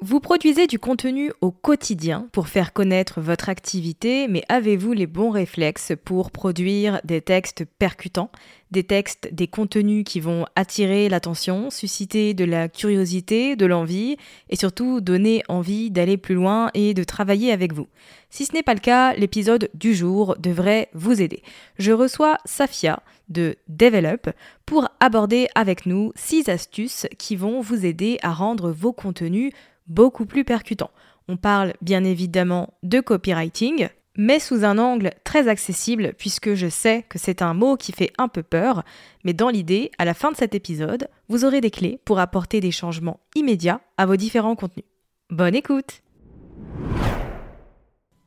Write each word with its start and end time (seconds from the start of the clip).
Vous 0.00 0.20
produisez 0.20 0.66
du 0.66 0.78
contenu 0.78 1.32
au 1.40 1.50
quotidien 1.50 2.28
pour 2.32 2.48
faire 2.48 2.74
connaître 2.74 3.22
votre 3.22 3.48
activité, 3.48 4.28
mais 4.28 4.42
avez-vous 4.50 4.92
les 4.92 5.06
bons 5.06 5.30
réflexes 5.30 5.92
pour 6.04 6.30
produire 6.30 7.00
des 7.04 7.22
textes 7.22 7.64
percutants, 7.64 8.30
des 8.70 8.84
textes, 8.84 9.30
des 9.32 9.46
contenus 9.46 10.04
qui 10.04 10.20
vont 10.20 10.44
attirer 10.54 11.08
l'attention, 11.08 11.70
susciter 11.70 12.34
de 12.34 12.44
la 12.44 12.68
curiosité, 12.68 13.56
de 13.56 13.64
l'envie 13.64 14.18
et 14.50 14.56
surtout 14.56 15.00
donner 15.00 15.42
envie 15.48 15.90
d'aller 15.90 16.18
plus 16.18 16.34
loin 16.34 16.70
et 16.74 16.92
de 16.92 17.02
travailler 17.02 17.50
avec 17.50 17.72
vous? 17.72 17.86
Si 18.28 18.44
ce 18.44 18.52
n'est 18.52 18.62
pas 18.62 18.74
le 18.74 18.80
cas, 18.80 19.14
l'épisode 19.14 19.70
du 19.72 19.94
jour 19.94 20.36
devrait 20.38 20.90
vous 20.92 21.22
aider. 21.22 21.42
Je 21.78 21.92
reçois 21.92 22.36
Safia 22.44 23.02
de 23.30 23.56
Develop 23.68 24.30
pour 24.66 24.88
aborder 25.00 25.48
avec 25.54 25.86
nous 25.86 26.12
6 26.16 26.50
astuces 26.50 27.06
qui 27.16 27.34
vont 27.34 27.62
vous 27.62 27.86
aider 27.86 28.18
à 28.22 28.34
rendre 28.34 28.70
vos 28.70 28.92
contenus 28.92 29.52
beaucoup 29.86 30.26
plus 30.26 30.44
percutant. 30.44 30.90
On 31.28 31.36
parle 31.36 31.74
bien 31.80 32.04
évidemment 32.04 32.74
de 32.82 33.00
copywriting, 33.00 33.88
mais 34.16 34.38
sous 34.38 34.64
un 34.64 34.78
angle 34.78 35.12
très 35.24 35.48
accessible 35.48 36.14
puisque 36.16 36.54
je 36.54 36.68
sais 36.68 37.04
que 37.08 37.18
c'est 37.18 37.42
un 37.42 37.54
mot 37.54 37.76
qui 37.76 37.92
fait 37.92 38.12
un 38.18 38.28
peu 38.28 38.42
peur, 38.42 38.84
mais 39.24 39.32
dans 39.32 39.48
l'idée, 39.48 39.90
à 39.98 40.04
la 40.04 40.14
fin 40.14 40.30
de 40.30 40.36
cet 40.36 40.54
épisode, 40.54 41.08
vous 41.28 41.44
aurez 41.44 41.60
des 41.60 41.70
clés 41.70 42.00
pour 42.04 42.18
apporter 42.18 42.60
des 42.60 42.70
changements 42.70 43.20
immédiats 43.34 43.80
à 43.96 44.06
vos 44.06 44.16
différents 44.16 44.56
contenus. 44.56 44.86
Bonne 45.30 45.54
écoute! 45.54 46.02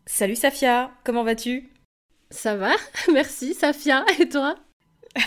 Salut 0.06 0.36
Safia, 0.36 0.92
comment 1.03 1.24
vas-tu? 1.24 1.69
Ça 2.30 2.56
va, 2.56 2.72
merci 3.14 3.53
Safia, 3.53 4.06
et 4.19 4.28
toi? 4.28 4.56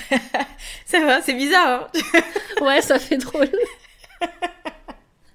Ça 0.87 1.05
va, 1.05 1.21
c'est 1.23 1.35
bizarre 1.35 1.91
hein? 1.93 2.65
Ouais, 2.65 2.81
ça 2.81 3.01
fait 3.01 3.17
drôle 3.17 3.51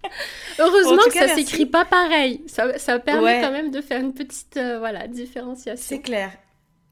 Heureusement 0.59 1.03
que 1.07 1.13
ça 1.13 1.27
s'écrit 1.29 1.65
pas 1.65 1.85
pareil. 1.85 2.41
Ça, 2.47 2.77
ça 2.77 2.99
permet 2.99 3.41
quand 3.41 3.51
même 3.51 3.71
de 3.71 3.81
faire 3.81 4.01
une 4.01 4.13
petite 4.13 4.57
euh, 4.57 4.79
voilà, 4.79 5.07
différenciation. 5.07 5.85
C'est 5.87 6.01
clair. 6.01 6.31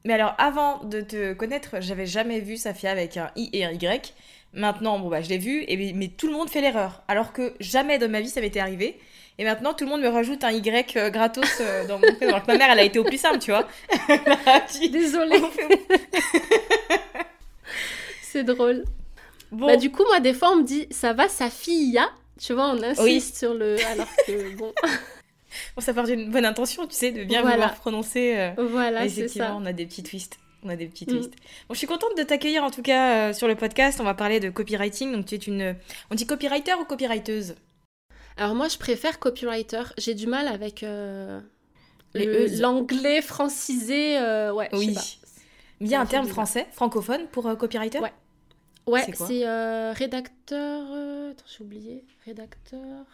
Mais 0.04 0.14
alors, 0.14 0.34
avant 0.38 0.84
de 0.84 1.00
te 1.00 1.32
connaître, 1.32 1.76
j'avais 1.80 2.06
jamais 2.06 2.40
vu 2.40 2.56
Safia 2.56 2.90
avec 2.90 3.16
un 3.16 3.30
I 3.36 3.50
et 3.52 3.64
un 3.64 3.72
Y. 3.72 4.14
Maintenant, 4.52 4.98
bon 4.98 5.08
bah 5.08 5.20
je 5.20 5.28
l'ai 5.28 5.38
vu, 5.38 5.64
et, 5.66 5.92
mais 5.92 6.08
tout 6.08 6.28
le 6.28 6.32
monde 6.32 6.48
fait 6.48 6.60
l'erreur. 6.60 7.02
Alors 7.08 7.32
que 7.32 7.54
jamais 7.60 7.98
de 7.98 8.06
ma 8.06 8.20
vie 8.20 8.28
ça 8.28 8.40
m'était 8.40 8.60
arrivé. 8.60 8.98
Et 9.38 9.44
maintenant, 9.44 9.74
tout 9.74 9.84
le 9.84 9.90
monde 9.90 10.00
me 10.00 10.08
rajoute 10.08 10.44
un 10.44 10.50
Y 10.50 10.96
euh, 10.96 11.10
gratos 11.10 11.60
euh, 11.60 11.86
dans 11.86 11.98
mon 11.98 12.10
prénom. 12.14 12.32
Alors 12.32 12.42
que 12.42 12.52
ma 12.52 12.56
mère, 12.56 12.70
elle 12.70 12.78
a 12.78 12.84
été 12.84 12.98
au 12.98 13.04
plus 13.04 13.20
simple, 13.20 13.38
tu 13.38 13.50
vois. 13.50 13.68
Désolée. 14.90 15.42
C'est 18.22 18.44
drôle. 18.44 18.84
Bon. 19.52 19.66
Bah, 19.66 19.76
du 19.76 19.90
coup, 19.90 20.04
moi, 20.06 20.20
des 20.20 20.32
fois, 20.32 20.52
on 20.52 20.56
me 20.56 20.62
dit, 20.62 20.86
ça 20.90 21.12
va, 21.12 21.28
sa 21.28 21.50
fille, 21.50 21.98
a 21.98 22.08
tu 22.38 22.52
vois, 22.52 22.68
on 22.70 22.82
insiste 22.82 23.38
sur 23.38 23.54
le. 23.54 23.76
Alors 23.86 24.08
que 24.26 24.56
bon. 24.58 24.72
bon, 24.82 25.80
ça 25.80 25.94
part 25.94 26.04
d'une 26.04 26.30
bonne 26.30 26.44
intention, 26.44 26.86
tu 26.86 26.94
sais, 26.94 27.12
de 27.12 27.24
bien 27.24 27.42
vouloir 27.42 27.74
prononcer. 27.76 28.34
Euh, 28.36 28.66
voilà, 28.68 29.08
c'est 29.08 29.28
ça. 29.28 29.54
on 29.56 29.64
a 29.66 29.72
des 29.72 29.86
petits 29.86 30.02
twists. 30.02 30.38
On 30.62 30.68
a 30.68 30.76
des 30.76 30.86
petits 30.86 31.06
twists. 31.06 31.34
Bon, 31.68 31.74
je 31.74 31.78
suis 31.78 31.86
contente 31.86 32.16
de 32.18 32.22
t'accueillir 32.22 32.64
en 32.64 32.70
tout 32.70 32.82
cas 32.82 33.30
euh, 33.30 33.32
sur 33.32 33.46
le 33.48 33.54
podcast. 33.54 34.00
On 34.00 34.04
va 34.04 34.14
parler 34.14 34.40
de 34.40 34.50
copywriting. 34.50 35.12
Donc, 35.12 35.26
tu 35.26 35.34
es 35.34 35.38
une. 35.38 35.76
On 36.10 36.14
dit 36.14 36.26
copywriter 36.26 36.74
ou 36.74 36.84
copywriteuse? 36.84 37.54
Alors, 38.36 38.54
moi, 38.54 38.68
je 38.68 38.76
préfère 38.76 39.18
copywriter. 39.18 39.82
J'ai 39.96 40.14
du 40.14 40.26
mal 40.26 40.48
avec. 40.48 40.82
Euh, 40.82 41.40
l'anglais 42.14 43.22
francisé. 43.22 44.18
ouais, 44.50 44.68
oui. 44.72 44.96
Il 45.80 45.88
y 45.88 45.94
a 45.94 46.00
un 46.00 46.06
terme 46.06 46.26
français, 46.26 46.66
francophone, 46.72 47.26
pour 47.30 47.44
copywriter? 47.58 48.00
Ouais. 48.00 48.12
Ouais, 48.86 49.04
c'est 49.14 49.46
euh, 49.46 49.92
rédacteur. 49.92 50.86
Euh, 50.92 51.32
attends, 51.32 51.44
j'ai 51.46 51.64
oublié. 51.64 52.04
Rédacteur. 52.24 53.04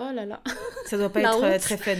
Oh 0.00 0.10
là 0.12 0.26
là. 0.26 0.42
Ça 0.86 0.96
doit 0.96 1.10
pas 1.10 1.20
être 1.22 1.42
euh, 1.42 1.58
très 1.58 1.76
fun. 1.76 1.94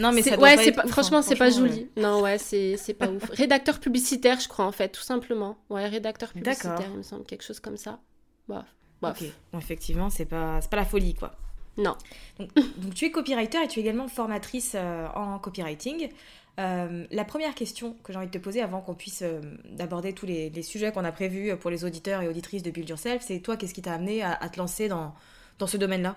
Non, 0.00 0.12
mais 0.12 0.22
ça 0.22 0.36
doit 0.36 0.44
ouais, 0.44 0.56
pas, 0.56 0.66
être 0.66 0.76
pas 0.76 0.86
franchement, 0.86 1.22
c'est 1.22 1.36
pas 1.36 1.50
joli. 1.50 1.90
Non, 1.96 2.20
ouais, 2.22 2.38
c'est 2.38 2.94
pas 2.98 3.08
ouf. 3.08 3.28
Rédacteur 3.30 3.80
publicitaire, 3.80 4.40
je 4.40 4.48
crois, 4.48 4.66
en 4.66 4.72
fait, 4.72 4.88
tout 4.90 5.02
simplement. 5.02 5.58
Ouais, 5.70 5.86
rédacteur 5.86 6.32
publicitaire, 6.32 6.88
il 6.90 6.98
me 6.98 7.02
semble, 7.02 7.24
quelque 7.24 7.44
chose 7.44 7.60
comme 7.60 7.76
ça. 7.76 8.00
Bof. 8.48 8.64
Ok, 9.02 9.24
bon, 9.52 9.58
effectivement, 9.58 10.10
c'est 10.10 10.24
pas, 10.24 10.60
pas 10.70 10.76
la 10.76 10.84
folie, 10.84 11.14
quoi. 11.14 11.32
Non. 11.78 11.96
Donc, 12.38 12.54
donc, 12.54 12.94
tu 12.94 13.06
es 13.06 13.10
copywriter 13.10 13.62
et 13.62 13.68
tu 13.68 13.78
es 13.78 13.82
également 13.82 14.08
formatrice 14.08 14.76
en 15.14 15.38
copywriting. 15.38 16.10
Euh, 16.58 17.06
la 17.12 17.24
première 17.24 17.54
question 17.54 17.94
que 18.02 18.12
j'ai 18.12 18.18
envie 18.18 18.26
de 18.26 18.32
te 18.32 18.38
poser 18.38 18.60
avant 18.60 18.80
qu'on 18.80 18.94
puisse 18.94 19.22
euh, 19.22 19.40
aborder 19.78 20.12
tous 20.12 20.26
les, 20.26 20.62
sujets 20.62 20.90
qu'on 20.90 21.04
a 21.04 21.12
prévus 21.12 21.56
pour 21.56 21.70
les 21.70 21.84
auditeurs 21.84 22.20
et 22.20 22.28
auditrices 22.28 22.64
de 22.64 22.70
Build 22.70 22.88
Yourself, 22.88 23.22
c'est 23.24 23.38
toi, 23.38 23.56
qu'est-ce 23.56 23.74
qui 23.74 23.82
t'a 23.82 23.94
amené 23.94 24.22
à, 24.22 24.36
te 24.48 24.58
lancer 24.58 24.88
dans, 24.88 25.14
dans 25.58 25.68
ce 25.68 25.76
domaine-là? 25.76 26.16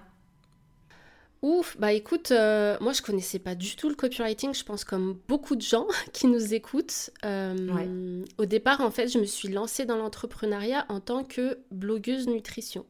Ouf, 1.43 1.75
bah 1.79 1.91
écoute, 1.91 2.31
euh, 2.31 2.77
moi 2.81 2.93
je 2.93 3.01
connaissais 3.01 3.39
pas 3.39 3.55
du 3.55 3.75
tout 3.75 3.89
le 3.89 3.95
copywriting, 3.95 4.53
je 4.53 4.63
pense 4.63 4.83
comme 4.83 5.17
beaucoup 5.27 5.55
de 5.55 5.61
gens 5.61 5.87
qui 6.13 6.27
nous 6.27 6.53
écoutent. 6.53 7.11
Au 7.23 8.45
départ, 8.45 8.81
en 8.81 8.91
fait, 8.91 9.07
je 9.07 9.19
me 9.19 9.25
suis 9.25 9.47
lancée 9.47 9.85
dans 9.85 9.97
l'entrepreneuriat 9.97 10.85
en 10.89 10.99
tant 10.99 11.23
que 11.23 11.59
blogueuse 11.71 12.27
nutrition. 12.27 12.85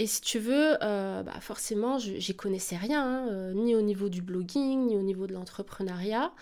Et 0.00 0.06
si 0.06 0.20
tu 0.20 0.38
veux, 0.38 0.76
euh, 0.82 1.22
bah 1.24 1.40
forcément, 1.40 1.98
j'y 1.98 2.34
connaissais 2.36 2.76
rien, 2.76 3.04
hein, 3.04 3.28
euh, 3.30 3.52
ni 3.52 3.74
au 3.74 3.82
niveau 3.82 4.08
du 4.08 4.22
blogging, 4.22 4.86
ni 4.86 4.96
au 4.96 5.02
niveau 5.02 5.26
de 5.26 5.32
l'entrepreneuriat. 5.32 6.32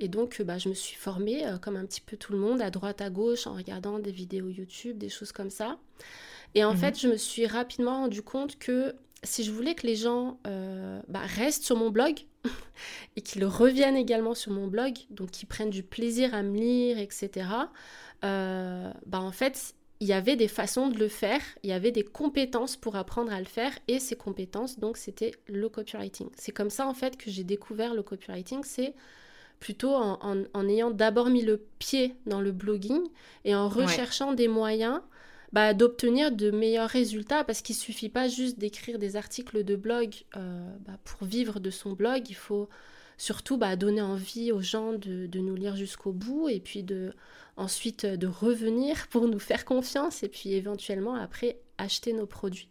Et 0.00 0.08
donc, 0.08 0.40
bah, 0.40 0.56
je 0.56 0.70
me 0.70 0.74
suis 0.74 0.96
formée, 0.96 1.44
comme 1.60 1.76
un 1.76 1.84
petit 1.84 2.00
peu 2.00 2.16
tout 2.16 2.32
le 2.32 2.38
monde, 2.38 2.62
à 2.62 2.70
droite, 2.70 3.02
à 3.02 3.10
gauche, 3.10 3.46
en 3.46 3.54
regardant 3.54 3.98
des 3.98 4.10
vidéos 4.10 4.48
YouTube, 4.48 4.96
des 4.96 5.10
choses 5.10 5.30
comme 5.30 5.50
ça. 5.50 5.78
Et 6.54 6.64
en 6.64 6.72
mhm. 6.72 6.78
fait, 6.78 6.98
je 6.98 7.08
me 7.08 7.16
suis 7.16 7.46
rapidement 7.46 8.00
rendu 8.00 8.22
compte 8.22 8.58
que 8.58 8.94
si 9.22 9.44
je 9.44 9.52
voulais 9.52 9.74
que 9.74 9.86
les 9.86 9.94
gens 9.94 10.38
bah, 10.44 11.20
restent 11.20 11.64
sur 11.64 11.76
mon 11.76 11.90
blog 11.90 12.18
et 13.16 13.20
qu'ils 13.20 13.44
reviennent 13.44 13.96
également 13.96 14.34
sur 14.34 14.52
mon 14.52 14.66
blog, 14.66 14.94
donc 15.10 15.30
qu'ils 15.30 15.48
prennent 15.48 15.70
du 15.70 15.82
plaisir 15.82 16.34
à 16.34 16.42
me 16.42 16.56
lire, 16.56 16.98
etc., 16.98 17.46
bah, 18.22 18.92
en 19.12 19.32
fait, 19.32 19.74
il 20.02 20.08
y 20.08 20.12
avait 20.12 20.34
des 20.34 20.48
façons 20.48 20.88
de 20.88 20.98
le 20.98 21.06
faire, 21.06 21.40
il 21.62 21.70
y 21.70 21.72
avait 21.72 21.92
des 21.92 22.02
compétences 22.02 22.74
pour 22.74 22.96
apprendre 22.96 23.32
à 23.32 23.38
le 23.38 23.44
faire, 23.44 23.70
et 23.86 24.00
ces 24.00 24.16
compétences, 24.16 24.80
donc, 24.80 24.96
c'était 24.96 25.30
le 25.46 25.68
copywriting. 25.68 26.28
C'est 26.36 26.50
comme 26.50 26.70
ça, 26.70 26.88
en 26.88 26.92
fait, 26.92 27.16
que 27.16 27.30
j'ai 27.30 27.44
découvert 27.44 27.94
le 27.94 28.02
copywriting, 28.02 28.64
c'est 28.64 28.94
plutôt 29.60 29.94
en, 29.94 30.68
ayant 30.68 30.90
d'abord 30.90 31.28
mis 31.30 31.42
le 31.42 31.64
pied 31.78 32.16
dans 32.26 32.40
le 32.40 32.50
blogging 32.50 33.00
et 33.44 33.54
en 33.54 33.68
recherchant 33.68 34.32
des 34.32 34.48
moyens 34.48 35.00
bah, 35.52 35.72
d'obtenir 35.72 36.32
de 36.32 36.50
meilleurs 36.50 36.90
résultats, 36.90 37.44
parce 37.44 37.62
qu'il 37.62 37.76
suffit 37.76 38.08
pas 38.08 38.26
juste 38.26 38.58
d'écrire 38.58 38.98
des 38.98 39.14
articles 39.14 39.62
de 39.62 39.76
blog 39.76 40.24
euh, 40.36 40.68
bah, 40.80 40.98
pour 41.04 41.28
vivre 41.28 41.60
de 41.60 41.70
son 41.70 41.92
blog, 41.92 42.28
il 42.28 42.34
faut 42.34 42.68
surtout 43.22 43.56
bah, 43.56 43.76
donner 43.76 44.02
envie 44.02 44.50
aux 44.50 44.62
gens 44.62 44.94
de, 44.94 45.26
de 45.26 45.38
nous 45.38 45.54
lire 45.54 45.76
jusqu'au 45.76 46.10
bout 46.10 46.48
et 46.48 46.58
puis 46.58 46.82
de 46.82 47.14
ensuite 47.56 48.04
de 48.04 48.26
revenir 48.26 49.06
pour 49.10 49.28
nous 49.28 49.38
faire 49.38 49.64
confiance 49.64 50.24
et 50.24 50.28
puis 50.28 50.54
éventuellement 50.54 51.14
après 51.14 51.58
acheter 51.78 52.12
nos 52.14 52.26
produits. 52.26 52.68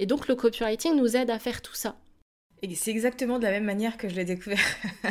Et 0.00 0.06
donc 0.06 0.26
le 0.26 0.34
copywriting 0.34 0.96
nous 0.96 1.16
aide 1.16 1.30
à 1.30 1.38
faire 1.38 1.62
tout 1.62 1.76
ça. 1.76 1.96
Et 2.62 2.74
c'est 2.74 2.90
exactement 2.90 3.38
de 3.38 3.44
la 3.44 3.52
même 3.52 3.64
manière 3.64 3.96
que 3.96 4.08
je 4.08 4.16
l'ai 4.16 4.24
découvert. 4.24 4.58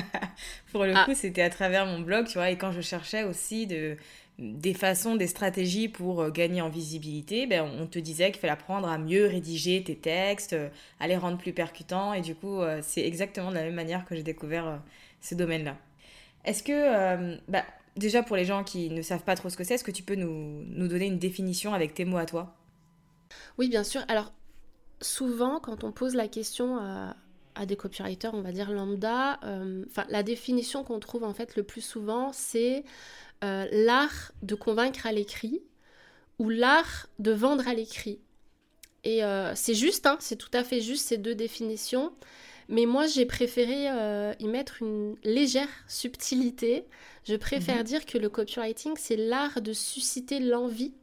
pour 0.74 0.84
le 0.84 0.94
ah. 0.94 1.06
coup, 1.06 1.14
c'était 1.16 1.44
à 1.44 1.50
travers 1.50 1.86
mon 1.86 2.02
blog, 2.02 2.28
tu 2.28 2.34
vois, 2.34 2.50
et 2.50 2.58
quand 2.58 2.72
je 2.72 2.82
cherchais 2.82 3.24
aussi 3.24 3.68
de, 3.68 3.96
des 4.38 4.74
façons, 4.74 5.16
des 5.16 5.28
stratégies 5.28 5.88
pour 5.88 6.22
euh, 6.22 6.30
gagner 6.30 6.62
en 6.62 6.70
visibilité, 6.70 7.48
ben, 7.48 7.64
on 7.80 7.88
te 7.88 8.00
disait 8.00 8.32
qu'il 8.32 8.42
fallait 8.42 8.54
apprendre 8.54 8.88
à 8.88 8.98
mieux 8.98 9.28
rédiger 9.28 9.84
tes 9.84 9.96
textes, 9.96 10.54
euh, 10.54 10.70
à 11.00 11.08
les 11.08 11.16
rendre 11.16 11.38
plus 11.38 11.54
percutants, 11.54 12.14
et 12.14 12.22
du 12.22 12.36
coup, 12.36 12.62
euh, 12.62 12.80
c'est 12.84 13.06
exactement 13.06 13.50
de 13.50 13.56
la 13.56 13.64
même 13.64 13.76
manière 13.76 14.06
que 14.06 14.16
j'ai 14.16 14.24
découvert 14.24 14.82
ce 15.22 15.36
domaine-là. 15.36 15.78
Est-ce 16.44 16.64
que, 16.64 17.40
bah, 17.50 17.64
déjà 17.96 18.22
pour 18.22 18.36
les 18.36 18.46
gens 18.46 18.64
qui 18.64 18.90
ne 18.90 19.02
savent 19.02 19.24
pas 19.24 19.36
trop 19.36 19.50
ce 19.50 19.58
que 19.58 19.64
c'est, 19.64 19.76
est-ce 19.76 19.84
que 19.84 19.92
tu 19.92 20.04
peux 20.04 20.16
nous, 20.16 20.64
nous 20.68 20.88
donner 20.88 21.08
une 21.08 21.18
définition 21.18 21.74
avec 21.74 21.94
tes 21.94 22.06
mots 22.06 22.18
à 22.18 22.26
toi? 22.26 22.56
Oui, 23.58 23.70
bien 23.70 23.84
sûr. 23.84 24.02
Alors, 24.08 24.32
souvent, 25.02 25.60
quand 25.60 25.84
on 25.84 25.92
pose 25.92 26.14
la 26.14 26.28
question 26.28 26.78
à, 26.78 27.16
à 27.56 27.66
des 27.66 27.76
copywriters, 27.76 28.34
on 28.34 28.42
va 28.42 28.52
dire 28.52 28.72
lambda, 28.72 29.40
euh, 29.44 29.84
enfin 29.88 30.06
la 30.10 30.24
définition 30.24 30.84
qu'on 30.84 31.00
trouve 31.00 31.24
en 31.24 31.34
fait 31.34 31.56
le 31.56 31.64
plus 31.64 31.82
souvent, 31.82 32.32
c'est 32.34 32.84
euh, 33.44 33.66
l'art 33.72 34.32
de 34.44 34.56
convaincre 34.56 35.06
à 35.06 35.12
l'écrit 35.12 35.62
ou 36.40 36.50
l'art 36.50 37.08
de 37.20 37.32
vendre 37.32 37.68
à 37.68 37.74
l'écrit. 37.74 38.20
Et 39.04 39.24
euh, 39.24 39.54
c'est 39.56 39.76
juste, 39.76 40.06
hein, 40.06 40.18
c'est 40.20 40.36
tout 40.36 40.50
à 40.54 40.64
fait 40.64 40.82
juste 40.82 41.08
ces 41.08 41.18
deux 41.18 41.36
définitions. 41.36 42.12
Mais 42.68 42.88
moi, 42.88 43.06
j'ai 43.06 43.28
préféré 43.28 43.86
y 44.40 44.48
mettre 44.48 44.82
une 44.82 45.16
légère 45.24 45.70
subtilité. 45.88 46.88
Je 47.24 47.36
préfère 47.36 47.78
mhm. 47.78 47.84
dire 47.84 48.06
que 48.08 48.18
le 48.18 48.28
copywriting, 48.28 48.94
c'est 48.98 49.18
l'art 49.18 49.62
de 49.62 49.72
susciter 49.72 50.40
l'envie 50.40 50.96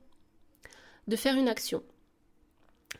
de 1.06 1.14
faire 1.14 1.36
une 1.36 1.48
action. 1.48 1.84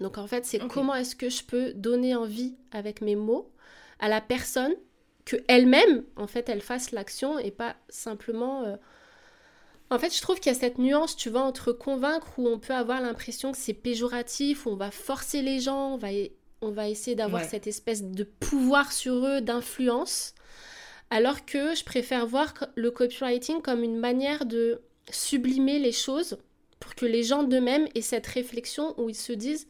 Donc 0.01 0.19
en 0.19 0.27
fait, 0.27 0.45
c'est 0.45 0.59
comment 0.69 0.95
est-ce 0.95 1.15
que 1.15 1.29
je 1.29 1.45
peux 1.45 1.73
donner 1.75 2.15
envie 2.15 2.55
avec 2.73 3.01
mes 3.01 3.17
mots 3.17 3.51
à 3.99 4.09
la 4.09 4.21
personne 4.21 4.75
que 5.25 5.37
elle-même, 5.49 6.05
en 6.17 6.27
fait, 6.27 6.49
elle 6.49 6.61
fasse 6.61 6.91
l'action 6.91 7.39
et 7.39 7.51
pas 7.51 7.77
simplement. 7.89 8.65
Euh, 8.65 8.77
en 9.91 9.99
fait, 9.99 10.15
je 10.15 10.21
trouve 10.21 10.41
qu'il 10.41 10.53
y 10.53 10.57
a 10.57 10.59
cette 10.59 10.79
nuance, 10.79 11.17
tu 11.17 11.31
vois, 11.31 11.43
entre 11.43 11.73
convaincre 11.73 12.39
où 12.39 12.49
on 12.49 12.59
peut 12.59 12.75
avoir 12.75 13.01
l'impression 13.01 13.53
que 13.53 13.59
c'est 13.59 13.75
péjoratif, 13.75 14.67
où 14.67 14.71
on 14.71 14.77
va 14.77 14.91
forcer 14.91 15.43
les 15.43 15.61
gens, 15.61 15.95
on 15.95 15.97
va, 15.97 16.09
on 16.63 16.71
va 16.71 16.89
essayer 16.89 17.15
d'avoir 17.15 17.45
cette 17.45 17.67
espèce 17.67 18.03
de 18.03 18.25
pouvoir 18.25 18.91
sur 18.91 19.27
eux, 19.27 19.41
d'influence, 19.41 20.35
alors 21.11 21.45
que 21.45 21.75
je 21.75 21.85
préfère 21.85 22.27
voir 22.27 22.55
le 22.75 22.91
copywriting 22.91 23.61
comme 23.61 23.85
une 23.85 23.99
manière 23.99 24.47
de 24.47 24.81
sublimer 25.11 25.79
les 25.79 25.93
choses 25.93 26.39
pour 26.81 26.95
que 26.95 27.05
les 27.05 27.23
gens 27.23 27.43
d'eux-mêmes 27.43 27.87
aient 27.95 28.01
cette 28.01 28.27
réflexion 28.27 28.99
où 28.99 29.11
ils 29.11 29.15
se 29.15 29.33
disent 29.33 29.69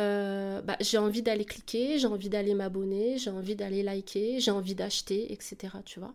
euh, 0.00 0.62
bah, 0.62 0.76
j'ai 0.80 0.98
envie 0.98 1.22
d'aller 1.22 1.44
cliquer, 1.44 1.98
j'ai 1.98 2.06
envie 2.06 2.30
d'aller 2.30 2.54
m'abonner, 2.54 3.18
j'ai 3.18 3.30
envie 3.30 3.54
d'aller 3.54 3.82
liker, 3.82 4.40
j'ai 4.40 4.50
envie 4.50 4.74
d'acheter, 4.74 5.32
etc. 5.32 5.56
Tu 5.84 6.00
vois 6.00 6.14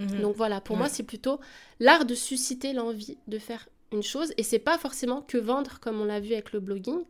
mhm. 0.00 0.20
Donc 0.20 0.36
voilà, 0.36 0.60
pour 0.60 0.76
moi, 0.76 0.88
c'est 0.88 1.04
plutôt 1.04 1.38
l'art 1.78 2.04
de 2.04 2.14
susciter 2.14 2.72
l'envie 2.72 3.16
de 3.28 3.38
faire 3.38 3.68
une 3.92 4.02
chose. 4.02 4.32
Et 4.36 4.42
c'est 4.42 4.58
pas 4.58 4.78
forcément 4.78 5.22
que 5.22 5.38
vendre, 5.38 5.78
comme 5.80 6.00
on 6.00 6.04
l'a 6.04 6.20
vu 6.20 6.32
avec 6.32 6.52
le 6.52 6.60
blogging. 6.60 7.02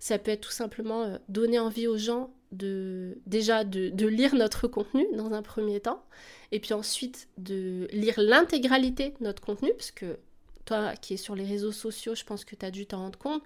Ça 0.00 0.18
peut 0.18 0.32
être 0.32 0.42
tout 0.42 0.50
simplement 0.50 1.04
euh, 1.04 1.18
donner 1.28 1.58
envie 1.58 1.86
aux 1.86 1.96
gens 1.96 2.34
de 2.52 3.18
déjà 3.26 3.64
de, 3.64 3.88
de, 3.88 4.06
lire 4.06 4.34
notre 4.34 4.68
contenu 4.68 5.06
dans 5.14 5.32
un 5.32 5.42
premier 5.42 5.80
temps, 5.80 6.04
et 6.52 6.60
puis 6.60 6.74
ensuite 6.74 7.28
de 7.38 7.88
lire 7.90 8.14
l'intégralité 8.18 9.14
de 9.18 9.24
notre 9.24 9.42
contenu, 9.42 9.72
parce 9.72 9.90
que 9.90 10.18
toi 10.64 10.94
qui 10.96 11.14
es 11.14 11.16
sur 11.16 11.34
les 11.34 11.44
réseaux 11.44 11.72
sociaux, 11.72 12.14
je 12.14 12.24
pense 12.24 12.44
que 12.44 12.54
tu 12.54 12.64
as 12.64 12.70
dû 12.70 12.86
t'en 12.86 12.98
rendre 12.98 13.18
compte. 13.18 13.42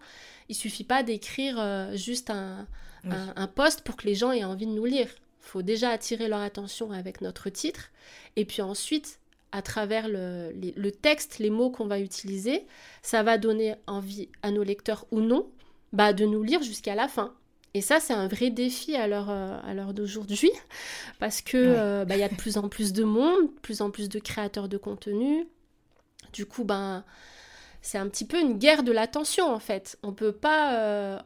Il 0.48 0.54
suffit 0.54 0.84
pas 0.84 1.02
d'écrire 1.02 1.58
euh, 1.58 1.94
juste 1.96 2.30
un, 2.30 2.66
un, 3.04 3.46
post 3.46 3.82
pour 3.82 3.96
que 3.96 4.06
les 4.06 4.14
gens 4.14 4.32
aient 4.32 4.44
envie 4.44 4.66
de 4.66 4.72
nous 4.72 4.84
lire. 4.84 5.08
Il 5.08 5.50
faut 5.50 5.62
déjà 5.62 5.90
attirer 5.90 6.28
leur 6.28 6.40
attention 6.40 6.92
avec 6.92 7.20
notre 7.20 7.48
titre. 7.48 7.90
Et 8.36 8.44
puis 8.44 8.62
ensuite, 8.62 9.20
à 9.52 9.62
travers 9.62 10.08
le, 10.08 10.52
le 10.52 10.92
texte, 10.92 11.38
les 11.38 11.50
mots 11.50 11.70
qu'on 11.70 11.86
va 11.86 12.00
utiliser, 12.00 12.66
ça 13.02 13.22
va 13.22 13.38
donner 13.38 13.76
envie 13.86 14.28
à 14.42 14.50
nos 14.50 14.62
lecteurs 14.62 15.06
ou 15.10 15.20
non 15.20 15.48
bah, 15.92 16.12
de 16.12 16.24
nous 16.26 16.42
lire 16.42 16.62
jusqu'à 16.62 16.94
la 16.94 17.08
fin. 17.08 17.32
Et 17.74 17.80
ça, 17.80 18.00
c'est 18.00 18.14
un 18.14 18.28
vrai 18.28 18.50
défi 18.50 18.96
à 18.96 19.06
l'heure, 19.06 19.28
euh, 19.30 19.92
d'aujourd'hui, 19.92 20.50
parce 21.18 21.42
que 21.42 21.56
euh, 21.56 22.04
bah, 22.04 22.16
y 22.16 22.22
a 22.22 22.28
de 22.28 22.34
plus 22.34 22.56
en 22.56 22.68
plus 22.68 22.92
de 22.92 23.04
monde, 23.04 23.46
de 23.46 23.60
plus 23.60 23.82
en 23.82 23.90
plus 23.90 24.08
de 24.08 24.18
créateurs 24.18 24.68
de 24.68 24.78
contenu, 24.78 25.46
du 26.32 26.46
coup, 26.46 26.64
ben, 26.64 27.04
c'est 27.82 27.98
un 27.98 28.08
petit 28.08 28.24
peu 28.24 28.40
une 28.40 28.58
guerre 28.58 28.82
de 28.82 28.92
l'attention 28.92 29.46
en 29.46 29.58
fait. 29.58 29.98
On 30.02 30.12
peut 30.12 30.32
pas, 30.32 30.78
euh, 30.78 31.18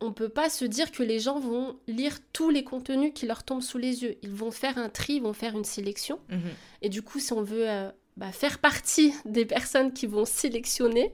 on 0.00 0.12
peut 0.12 0.28
pas 0.28 0.50
se 0.50 0.64
dire 0.64 0.90
que 0.90 1.02
les 1.02 1.18
gens 1.18 1.38
vont 1.38 1.78
lire 1.86 2.18
tous 2.32 2.50
les 2.50 2.64
contenus 2.64 3.12
qui 3.14 3.26
leur 3.26 3.44
tombent 3.44 3.62
sous 3.62 3.78
les 3.78 4.02
yeux. 4.02 4.16
Ils 4.22 4.34
vont 4.34 4.50
faire 4.50 4.78
un 4.78 4.88
tri, 4.88 5.14
ils 5.14 5.22
vont 5.22 5.32
faire 5.32 5.56
une 5.56 5.64
sélection. 5.64 6.18
Mhm. 6.28 6.50
Et 6.82 6.88
du 6.88 7.02
coup, 7.02 7.18
si 7.18 7.32
on 7.32 7.42
veut 7.42 7.68
euh, 7.68 7.90
bah, 8.16 8.32
faire 8.32 8.58
partie 8.58 9.12
des 9.26 9.44
personnes 9.44 9.92
qui 9.92 10.06
vont 10.06 10.24
sélectionner, 10.24 11.12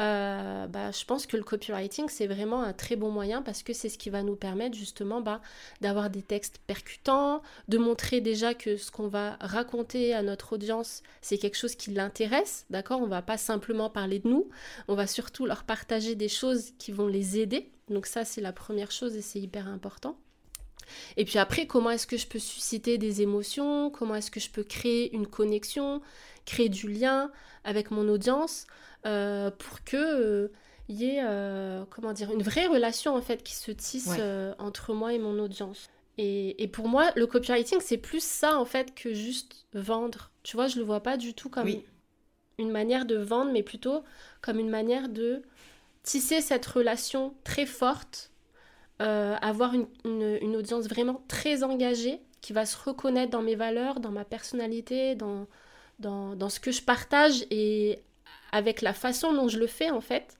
euh, 0.00 0.66
bah, 0.66 0.90
je 0.90 1.04
pense 1.04 1.26
que 1.26 1.36
le 1.36 1.44
copywriting, 1.44 2.08
c'est 2.08 2.26
vraiment 2.26 2.62
un 2.62 2.72
très 2.72 2.96
bon 2.96 3.10
moyen 3.10 3.40
parce 3.40 3.62
que 3.62 3.72
c'est 3.72 3.88
ce 3.88 3.98
qui 3.98 4.10
va 4.10 4.22
nous 4.22 4.34
permettre 4.34 4.76
justement 4.76 5.20
bah, 5.20 5.40
d'avoir 5.80 6.10
des 6.10 6.22
textes 6.22 6.58
percutants, 6.66 7.42
de 7.68 7.78
montrer 7.78 8.20
déjà 8.20 8.54
que 8.54 8.76
ce 8.76 8.90
qu'on 8.90 9.06
va 9.06 9.36
raconter 9.40 10.12
à 10.12 10.22
notre 10.22 10.54
audience, 10.54 11.02
c'est 11.20 11.38
quelque 11.38 11.56
chose 11.56 11.76
qui 11.76 11.92
l'intéresse, 11.92 12.66
d'accord? 12.68 13.00
On 13.00 13.06
va 13.06 13.22
pas 13.22 13.38
simplement 13.38 13.88
parler 13.88 14.18
de 14.18 14.28
nous, 14.28 14.48
on 14.88 14.96
va 14.96 15.06
surtout 15.06 15.46
leur 15.46 15.62
partager 15.62 16.16
des 16.16 16.28
choses 16.28 16.72
qui 16.78 16.90
vont 16.90 17.06
les 17.06 17.38
aider. 17.38 17.70
Donc 17.88 18.06
ça, 18.06 18.24
c'est 18.24 18.40
la 18.40 18.52
première 18.52 18.90
chose 18.90 19.16
et 19.16 19.22
c'est 19.22 19.40
hyper 19.40 19.68
important. 19.68 20.16
Et 21.16 21.24
puis 21.24 21.38
après, 21.38 21.66
comment 21.66 21.90
est-ce 21.90 22.06
que 22.06 22.16
je 22.16 22.26
peux 22.26 22.38
susciter 22.38 22.98
des 22.98 23.22
émotions? 23.22 23.90
Comment 23.90 24.16
est-ce 24.16 24.30
que 24.30 24.40
je 24.40 24.50
peux 24.50 24.62
créer 24.62 25.14
une 25.14 25.26
connexion, 25.26 26.00
créer 26.44 26.68
du 26.68 26.88
lien 26.88 27.30
avec 27.64 27.90
mon 27.90 28.08
audience 28.08 28.66
euh, 29.06 29.50
pour 29.50 29.84
que 29.84 30.50
il 30.88 30.96
euh, 30.96 31.04
y 31.04 31.04
ait 31.06 31.20
euh, 31.22 31.84
comment 31.90 32.12
dire 32.12 32.32
une 32.32 32.42
vraie 32.42 32.66
relation 32.66 33.14
en 33.14 33.22
fait 33.22 33.42
qui 33.42 33.54
se 33.54 33.70
tisse 33.70 34.10
entre 34.58 34.94
moi 34.94 35.12
et 35.12 35.18
mon 35.18 35.38
audience. 35.38 35.88
Et, 36.22 36.68
pour 36.70 36.86
moi, 36.86 37.12
le 37.16 37.26
copywriting, 37.26 37.80
c'est 37.80 37.96
plus 37.96 38.22
ça 38.22 38.58
en 38.58 38.66
fait 38.66 38.94
que 38.94 39.14
juste 39.14 39.64
vendre. 39.72 40.30
Tu 40.42 40.54
vois, 40.54 40.66
je 40.66 40.76
le 40.76 40.84
vois 40.84 41.02
pas 41.02 41.16
du 41.16 41.32
tout 41.32 41.48
comme 41.48 41.70
une 42.58 42.70
manière 42.70 43.06
de 43.06 43.16
vendre, 43.16 43.52
mais 43.52 43.62
plutôt 43.62 44.04
comme 44.42 44.58
une 44.58 44.68
manière 44.68 45.08
de 45.08 45.40
tisser 46.02 46.42
cette 46.42 46.66
relation 46.66 47.32
très 47.42 47.64
forte 47.64 48.30
euh, 49.00 49.34
avoir 49.40 49.72
une, 49.72 50.56
audience 50.56 50.86
vraiment 50.86 51.22
très 51.26 51.62
engagée, 51.62 52.20
qui 52.42 52.52
va 52.52 52.66
se 52.66 52.76
reconnaître 52.76 53.30
dans 53.30 53.40
mes 53.40 53.54
valeurs, 53.54 53.98
dans 53.98 54.10
ma 54.10 54.26
personnalité, 54.26 55.14
dans, 55.14 55.46
dans, 56.00 56.48
ce 56.48 56.60
que 56.60 56.72
je 56.72 56.82
partage 56.82 57.44
et 57.50 58.00
avec 58.52 58.82
la 58.82 58.92
façon 58.92 59.32
dont 59.32 59.48
je 59.48 59.58
le 59.58 59.66
fais 59.66 59.90
en 59.90 60.00
fait, 60.00 60.38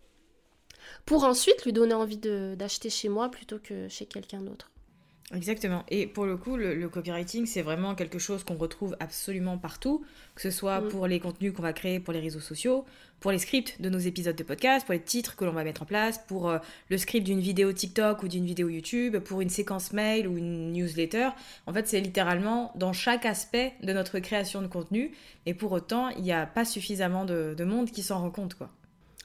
pour 1.06 1.24
ensuite 1.24 1.64
lui 1.64 1.72
donner 1.72 1.94
envie 1.94 2.16
d'acheter 2.16 2.90
chez 2.90 3.08
moi 3.08 3.30
plutôt 3.30 3.58
que 3.58 3.88
chez 3.88 4.06
quelqu'un 4.06 4.40
d'autre. 4.40 4.70
Exactement. 5.32 5.84
Et 5.88 6.08
pour 6.08 6.26
le 6.26 6.36
coup, 6.36 6.56
le, 6.56 6.88
copywriting, 6.88 7.46
c'est 7.46 7.62
vraiment 7.62 7.94
quelque 7.94 8.18
chose 8.18 8.42
qu'on 8.42 8.56
retrouve 8.56 8.96
absolument 8.98 9.58
partout, 9.58 10.04
que 10.34 10.42
ce 10.42 10.50
soit 10.50 10.80
mm. 10.80 10.88
pour 10.88 11.06
les 11.06 11.20
contenus 11.20 11.52
qu'on 11.52 11.62
va 11.62 11.72
créer 11.72 12.00
pour 12.00 12.12
les 12.12 12.18
réseaux 12.18 12.40
sociaux, 12.40 12.84
pour 13.20 13.30
les 13.30 13.38
scripts 13.38 13.80
de 13.80 13.88
nos 13.88 13.98
épisodes 13.98 14.34
de 14.34 14.42
podcast, 14.42 14.86
pour 14.86 14.92
les 14.92 15.00
titres 15.00 15.36
que 15.36 15.44
l'on 15.44 15.52
va 15.52 15.62
mettre 15.62 15.82
en 15.82 15.86
place, 15.86 16.18
pour 16.26 16.48
euh, 16.48 16.58
le 16.88 16.98
script 16.98 17.24
d'une 17.24 17.38
vidéo 17.38 17.72
TikTok 17.72 18.24
ou 18.24 18.28
d'une 18.28 18.44
vidéo 18.44 18.68
YouTube, 18.68 19.18
pour 19.18 19.40
une 19.40 19.50
séquence 19.50 19.92
mail 19.92 20.26
ou 20.26 20.36
une 20.36 20.72
newsletter. 20.72 21.28
En 21.66 21.72
fait, 21.72 21.86
c'est 21.86 22.00
littéralement 22.00 22.72
dans 22.74 22.92
chaque 22.92 23.24
aspect 23.24 23.74
de 23.82 23.92
notre 23.92 24.18
création 24.18 24.62
de 24.62 24.66
contenu. 24.66 25.12
Et 25.46 25.54
pour 25.54 25.70
autant, 25.70 26.08
il 26.08 26.22
n'y 26.22 26.32
a 26.32 26.46
pas 26.46 26.64
suffisamment 26.64 27.24
de, 27.24 27.54
de 27.56 27.64
monde 27.64 27.90
qui 27.90 28.02
s'en 28.02 28.20
rend 28.20 28.30
compte, 28.30 28.54
quoi. 28.54 28.70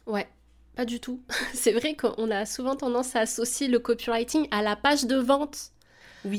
Ouais, 0.05 0.27
pas 0.75 0.85
du 0.85 0.99
tout. 0.99 1.21
c'est 1.55 1.71
vrai 1.71 1.95
qu'on 1.95 2.29
a 2.29 2.45
souvent 2.45 2.75
tendance 2.75 3.15
à 3.15 3.21
associer 3.21 3.67
le 3.67 3.79
copywriting 3.79 4.47
à 4.51 4.61
la 4.61 4.75
page 4.75 5.05
de 5.05 5.15
vente 5.15 5.71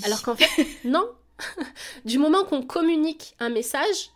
alors 0.05 0.23
qu'en 0.23 0.37
fait, 0.37 0.67
non. 0.85 1.09
du 2.05 2.19
moment 2.19 2.45
qu'on 2.45 2.63
communique 2.63 3.35
un 3.41 3.51
message, 3.51 4.11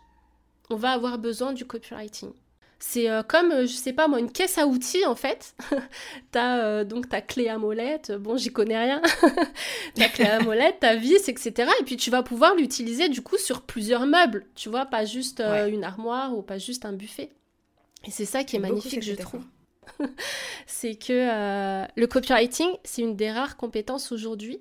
on 0.69 0.75
va 0.75 0.91
avoir 0.91 1.17
besoin 1.17 1.53
du 1.53 1.65
copywriting. 1.65 2.31
C'est 2.79 3.11
euh, 3.11 3.21
comme, 3.21 3.51
euh, 3.51 3.67
je 3.67 3.73
sais 3.73 3.93
pas 3.93 4.07
moi, 4.07 4.19
une 4.19 4.31
caisse 4.31 4.57
à 4.57 4.65
outils 4.65 5.05
en 5.05 5.13
fait. 5.13 5.55
t'as 6.31 6.57
euh, 6.57 6.83
donc 6.83 7.09
ta 7.09 7.21
clé 7.21 7.47
à 7.47 7.59
molette, 7.59 8.11
bon 8.11 8.37
j'y 8.37 8.51
connais 8.51 8.77
rien. 8.77 9.01
ta 9.95 10.09
clé 10.09 10.25
à 10.25 10.39
molette, 10.39 10.79
ta 10.79 10.95
vis, 10.95 11.29
etc. 11.29 11.69
Et 11.79 11.83
puis 11.83 11.95
tu 11.95 12.09
vas 12.09 12.23
pouvoir 12.23 12.55
l'utiliser 12.55 13.07
du 13.07 13.21
coup 13.21 13.37
sur 13.37 13.61
plusieurs 13.61 14.07
meubles, 14.07 14.47
tu 14.55 14.69
vois, 14.69 14.87
pas 14.87 15.05
juste 15.05 15.41
une 15.41 15.83
armoire 15.83 16.35
ou 16.35 16.41
pas 16.41 16.57
juste 16.57 16.85
un 16.85 16.93
buffet. 16.93 17.31
Et 18.07 18.09
c'est 18.09 18.25
ça 18.25 18.43
qui 18.43 18.55
est 18.55 18.59
magnifique, 18.59 19.03
je 19.03 19.13
trouve. 19.13 19.43
c'est 20.65 20.95
que 20.95 21.85
le 21.95 22.05
copywriting, 22.07 22.69
c'est 22.83 23.03
une 23.03 23.15
des 23.15 23.31
rares 23.31 23.57
compétences 23.57 24.11
aujourd'hui 24.11 24.59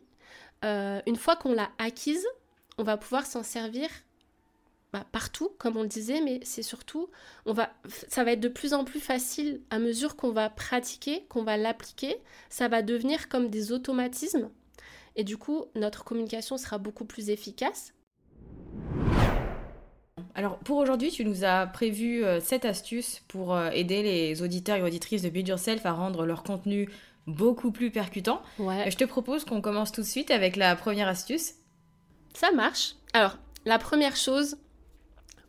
euh, 0.65 1.01
une 1.07 1.17
fois 1.17 1.37
qu'on 1.37 1.53
l'a 1.53 1.71
acquise, 1.79 2.27
on 2.79 2.83
va 2.83 2.97
pouvoir 2.97 3.27
s'en 3.27 3.43
servir 3.43 3.89
bah, 4.93 5.07
partout, 5.13 5.51
comme 5.59 5.77
on 5.77 5.83
le 5.83 5.89
disait, 5.89 6.21
mais 6.21 6.41
c'est 6.43 6.63
surtout, 6.63 7.09
on 7.47 7.53
va, 7.53 7.71
ça 8.09 8.25
va 8.25 8.33
être 8.33 8.41
de 8.41 8.49
plus 8.49 8.75
en 8.75 8.85
plus 8.85 8.99
facile 8.99 9.61
à 9.71 9.79
mesure 9.79 10.17
qu'on 10.17 10.33
va 10.33 10.51
pratiquer, 10.51 11.25
qu'on 11.29 11.45
va 11.45 11.57
l'appliquer, 11.57 12.17
ça 12.49 12.67
va 12.67 12.83
devenir 12.83 13.29
comme 13.29 13.51
des 13.51 13.71
automatismes, 13.71 14.51
et 15.15 15.23
du 15.23 15.37
coup, 15.37 15.67
notre 15.77 16.03
communication 16.03 16.57
sera 16.57 16.79
beaucoup 16.79 17.05
plus 17.05 17.31
efficace. 17.31 17.93
Alors 20.35 20.59
pour 20.59 20.79
aujourd'hui, 20.79 21.11
tu 21.11 21.25
nous 21.25 21.45
as 21.45 21.67
prévu 21.67 22.25
euh, 22.25 22.41
cette 22.41 22.65
astuce 22.65 23.23
pour 23.29 23.55
euh, 23.55 23.71
aider 23.71 24.03
les 24.03 24.43
auditeurs 24.43 24.77
et 24.77 24.83
auditrices 24.83 25.23
de 25.23 25.29
Build 25.29 25.49
Yourself 25.49 25.85
à 25.87 25.93
rendre 25.93 26.25
leur 26.25 26.43
contenu 26.43 26.89
beaucoup 27.27 27.71
plus 27.71 27.91
percutant. 27.91 28.43
Je 28.59 28.97
te 28.97 29.05
propose 29.05 29.45
qu'on 29.45 29.61
commence 29.61 29.93
tout 29.93 30.03
de 30.03 30.07
suite 30.07 30.31
avec 30.31 30.57
la 30.57 30.77
première 30.77 31.09
astuce. 31.09 31.55
Ça 32.35 32.53
marche. 32.53 32.95
Alors, 33.13 33.39
la 33.65 33.79
première 33.79 34.17
chose 34.17 34.57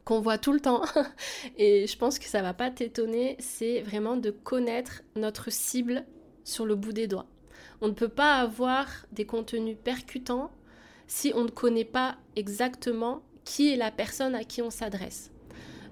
qu'on 0.04 0.20
voit 0.20 0.38
tout 0.38 0.52
le 0.52 0.60
temps, 0.60 0.84
et 1.58 1.88
je 1.88 1.98
pense 1.98 2.20
que 2.20 2.26
ça 2.26 2.42
va 2.42 2.54
pas 2.54 2.72
t'étonner, 2.72 3.36
c'est 3.40 3.82
vraiment 3.82 4.18
de 4.18 4.32
connaître 4.32 5.04
notre 5.16 5.52
cible 5.52 6.06
sur 6.44 6.66
le 6.66 6.76
bout 6.76 6.94
des 6.94 7.08
doigts. 7.08 7.28
On 7.82 7.88
ne 7.88 7.94
peut 7.94 8.10
pas 8.10 8.36
avoir 8.36 8.88
des 9.12 9.26
contenus 9.26 9.78
percutants 9.84 10.52
si 11.08 11.32
on 11.36 11.44
ne 11.44 11.50
connaît 11.50 11.86
pas 11.86 12.18
exactement 12.36 13.22
qui 13.44 13.74
est 13.74 13.78
la 13.78 13.92
personne 13.92 14.36
à 14.36 14.44
qui 14.44 14.62
on 14.62 14.70
s'adresse. 14.70 15.32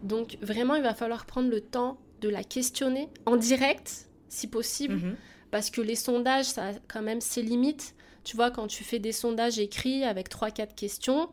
Donc 0.02 0.38
vraiment, 0.42 0.76
il 0.76 0.84
va 0.84 0.94
falloir 0.94 1.26
prendre 1.26 1.50
le 1.50 1.62
temps 1.62 2.00
de 2.22 2.30
la 2.30 2.44
questionner 2.44 3.10
en 3.26 3.38
direct, 3.38 4.08
si 4.30 4.48
possible, 4.48 4.96
mhm 4.96 5.16
parce 5.52 5.70
que 5.70 5.82
les 5.82 5.96
sondages, 5.96 6.46
ça 6.46 6.70
a 6.70 6.74
quand 6.88 7.02
même 7.02 7.22
ses 7.22 7.42
limites. 7.42 7.96
Tu 8.24 8.36
vois, 8.36 8.52
quand 8.52 8.68
tu 8.68 8.84
fais 8.84 9.00
des 9.00 9.12
sondages 9.12 9.60
écrits 9.60 10.04
avec 10.04 10.30
3-4 10.30 10.76
questions, 10.76 11.30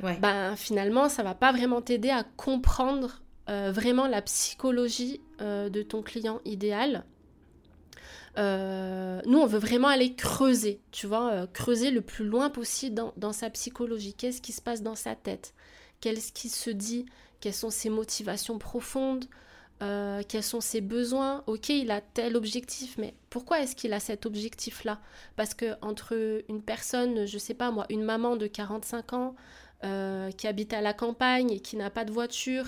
ben, 0.00 0.56
finalement, 0.56 1.08
ça 1.08 1.22
va 1.22 1.34
pas 1.34 1.52
vraiment 1.52 1.80
t'aider 1.80 2.10
à 2.10 2.22
comprendre 2.22 3.22
euh, 3.48 3.72
vraiment 3.72 4.06
la 4.06 4.22
psychologie 4.22 5.20
euh, 5.40 5.68
de 5.68 5.82
ton 5.82 6.02
client 6.02 6.40
idéal. 6.44 7.04
Euh, 8.38 9.22
nous, 9.26 9.38
on 9.38 9.46
veut 9.46 9.58
vraiment 9.58 9.88
aller 9.88 10.14
creuser, 10.14 10.82
tu 10.92 11.06
vois, 11.06 11.46
creuser 11.46 11.90
le 11.90 12.02
plus 12.02 12.26
loin 12.26 12.50
possible 12.50 12.94
dans, 12.94 13.14
dans 13.16 13.32
sa 13.32 13.48
psychologie. 13.48 14.12
Qu'est-ce 14.12 14.42
qui 14.42 14.52
se 14.52 14.60
passe 14.60 14.82
dans 14.82 14.94
sa 14.94 15.14
tête? 15.14 15.54
Qu'est-ce 16.00 16.32
qui 16.32 16.50
se 16.50 16.68
dit? 16.68 17.06
Quelles 17.40 17.54
sont 17.54 17.70
ses 17.70 17.88
motivations 17.88 18.58
profondes? 18.58 19.24
Euh, 19.82 20.22
quels 20.26 20.42
sont 20.42 20.60
ses 20.60 20.80
besoins? 20.80 21.42
Ok, 21.46 21.68
il 21.68 21.90
a 21.90 22.00
tel 22.00 22.36
objectif, 22.36 22.96
mais 22.98 23.14
pourquoi 23.30 23.60
est-ce 23.60 23.76
qu'il 23.76 23.92
a 23.92 24.00
cet 24.00 24.24
objectif-là? 24.24 25.00
Parce 25.36 25.54
que 25.54 25.74
entre 25.82 26.42
une 26.48 26.62
personne, 26.62 27.26
je 27.26 27.38
sais 27.38 27.54
pas 27.54 27.70
moi, 27.70 27.86
une 27.90 28.02
maman 28.02 28.36
de 28.36 28.46
45 28.46 29.12
ans 29.12 29.34
euh, 29.84 30.30
qui 30.30 30.46
habite 30.46 30.72
à 30.72 30.80
la 30.80 30.94
campagne 30.94 31.50
et 31.50 31.60
qui 31.60 31.76
n'a 31.76 31.90
pas 31.90 32.04
de 32.04 32.12
voiture, 32.12 32.64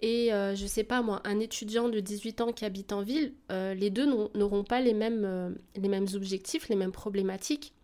et 0.00 0.32
euh, 0.32 0.54
je 0.54 0.66
sais 0.66 0.84
pas 0.84 1.02
moi, 1.02 1.20
un 1.24 1.40
étudiant 1.40 1.88
de 1.88 2.00
18 2.00 2.40
ans 2.40 2.52
qui 2.52 2.64
habite 2.64 2.92
en 2.92 3.02
ville, 3.02 3.34
les 3.50 3.90
deux 3.90 4.06
n'auront 4.34 4.64
pas 4.64 4.80
les 4.80 4.94
mêmes, 4.94 5.56
les 5.76 5.88
mêmes 5.88 6.08
objectifs, 6.14 6.68
les 6.68 6.76
mêmes 6.76 6.92
problématiques 6.92 7.74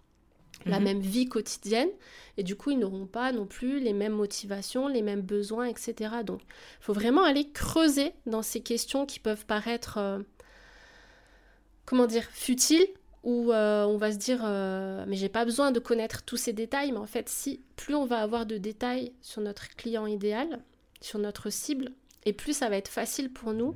la 0.67 0.79
mhm. 0.79 0.85
même 0.85 1.01
vie 1.01 1.27
quotidienne 1.27 1.89
et 2.37 2.43
du 2.43 2.57
coup 2.57 2.71
ils 2.71 2.79
n'auront 2.79 3.07
pas 3.07 3.33
non 3.33 3.47
plus 3.47 3.81
les 3.81 3.93
mêmes 3.93 4.13
motivations, 4.13 4.89
les 4.89 5.03
mêmes 5.03 5.23
besoins, 5.23 5.67
etc. 5.67 6.17
Donc 6.25 6.41
il 6.43 6.85
faut 6.85 6.93
vraiment 6.93 7.25
aller 7.25 7.51
creuser 7.51 8.13
dans 8.27 8.43
ces 8.43 8.61
questions 8.61 9.07
qui 9.07 9.21
peuvent 9.21 9.47
paraître, 9.47 9.99
euh, 9.99 10.19
comment 11.85 12.07
dire, 12.07 12.25
futiles 12.33 12.87
ou 13.23 13.53
euh, 13.53 13.85
on 13.85 13.97
va 13.97 14.13
se 14.13 14.19
dire 14.19 14.41
euh, 14.45 15.05
mais 15.07 15.17
j'ai 15.17 15.29
pas 15.29 15.45
besoin 15.45 15.71
de 15.71 15.79
connaître 15.79 16.23
tous 16.23 16.37
ces 16.37 16.53
détails, 16.53 16.93
mais 16.93 16.99
en 16.99 17.07
fait 17.07 17.29
si 17.29 17.61
plus 17.77 17.95
on 17.95 18.07
va 18.07 18.19
avoir 18.19 18.47
de 18.47 18.59
détails 18.59 19.13
sur 19.21 19.43
notre 19.43 19.69
client 19.77 20.07
idéal, 20.07 20.61
sur 21.01 21.19
notre 21.19 21.51
cible, 21.51 21.93
et 22.25 22.33
plus 22.33 22.57
ça 22.57 22.69
va 22.69 22.77
être 22.77 22.89
facile 22.89 23.33
pour 23.33 23.53
nous 23.53 23.75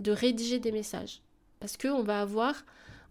de 0.00 0.12
rédiger 0.12 0.58
des 0.58 0.72
messages. 0.72 1.20
Parce 1.60 1.76
qu'on 1.76 2.02
va 2.02 2.20
avoir 2.20 2.64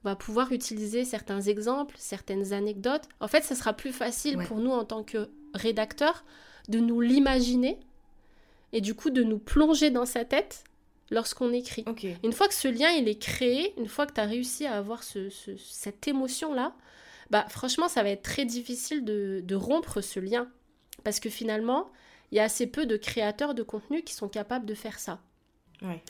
on 0.03 0.09
va 0.09 0.15
pouvoir 0.15 0.51
utiliser 0.51 1.05
certains 1.05 1.41
exemples, 1.41 1.95
certaines 1.97 2.53
anecdotes. 2.53 3.09
En 3.19 3.27
fait, 3.27 3.43
ce 3.43 3.55
sera 3.55 3.73
plus 3.73 3.91
facile 3.91 4.37
pour 4.47 4.57
nous 4.57 4.71
en 4.71 4.85
tant 4.85 5.03
que 5.03 5.29
rédacteurs 5.53 6.23
de 6.69 6.79
nous 6.79 7.01
l'imaginer 7.01 7.79
et 8.73 8.81
du 8.81 8.93
coup 8.93 9.09
de 9.09 9.23
nous 9.23 9.39
plonger 9.39 9.89
dans 9.89 10.05
sa 10.05 10.25
tête 10.25 10.63
lorsqu'on 11.09 11.53
écrit. 11.53 11.85
Une 12.23 12.33
fois 12.33 12.47
que 12.47 12.53
ce 12.53 12.67
lien 12.67 12.89
il 12.89 13.07
est 13.07 13.19
créé, 13.19 13.73
une 13.77 13.87
fois 13.87 14.05
que 14.05 14.13
tu 14.13 14.21
as 14.21 14.25
réussi 14.25 14.65
à 14.65 14.77
avoir 14.77 15.03
cette 15.03 16.07
émotion-là, 16.07 16.75
bah 17.29 17.45
franchement 17.49 17.87
ça 17.87 18.03
va 18.03 18.09
être 18.09 18.23
très 18.23 18.45
difficile 18.45 19.03
de, 19.03 19.55
rompre 19.55 20.01
ce 20.01 20.19
lien. 20.19 20.47
Parce 21.03 21.19
que 21.19 21.29
finalement, 21.29 21.89
il 22.31 22.37
y 22.37 22.39
a 22.39 22.43
assez 22.43 22.67
peu 22.67 22.85
de 22.85 22.97
créateurs 22.97 23.53
de 23.53 23.63
contenu 23.63 24.01
qui 24.01 24.13
sont 24.13 24.27
capables 24.27 24.65
de 24.65 24.73
faire 24.73 24.99
ça. 24.99 25.19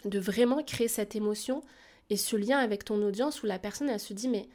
De 0.06 0.18
vraiment 0.18 0.64
créer 0.64 0.88
cette 0.88 1.16
émotion 1.16 1.62
et 2.10 2.18
ce 2.18 2.36
lien 2.36 2.58
avec 2.58 2.86
ton 2.86 3.02
audience 3.02 3.44
où 3.44 3.46
la 3.46 3.60
personne 3.60 3.90
elle 3.90 4.00
se 4.00 4.14
dit 4.14 4.28
mais 4.28 4.48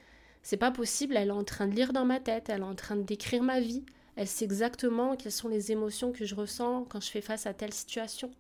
c'est 0.42 0.56
pas 0.56 0.70
possible, 0.70 1.16
elle 1.16 1.28
est 1.28 1.32
en 1.32 1.44
train 1.44 1.66
de 1.66 1.74
lire 1.74 1.92
dans 1.92 2.04
ma 2.04 2.20
tête, 2.20 2.48
elle 2.48 2.60
est 2.60 2.64
en 2.64 2.74
train 2.74 2.96
de 2.96 3.02
décrire 3.02 3.42
ma 3.42 3.60
vie, 3.60 3.84
elle 4.16 4.26
sait 4.26 4.44
exactement 4.44 5.16
quelles 5.16 5.32
sont 5.32 5.48
les 5.48 5.72
émotions 5.72 6.12
que 6.12 6.24
je 6.24 6.34
ressens 6.34 6.84
quand 6.88 7.00
je 7.00 7.10
fais 7.10 7.20
face 7.20 7.46
à 7.46 7.54
telle 7.54 7.72
situation. 7.72 8.30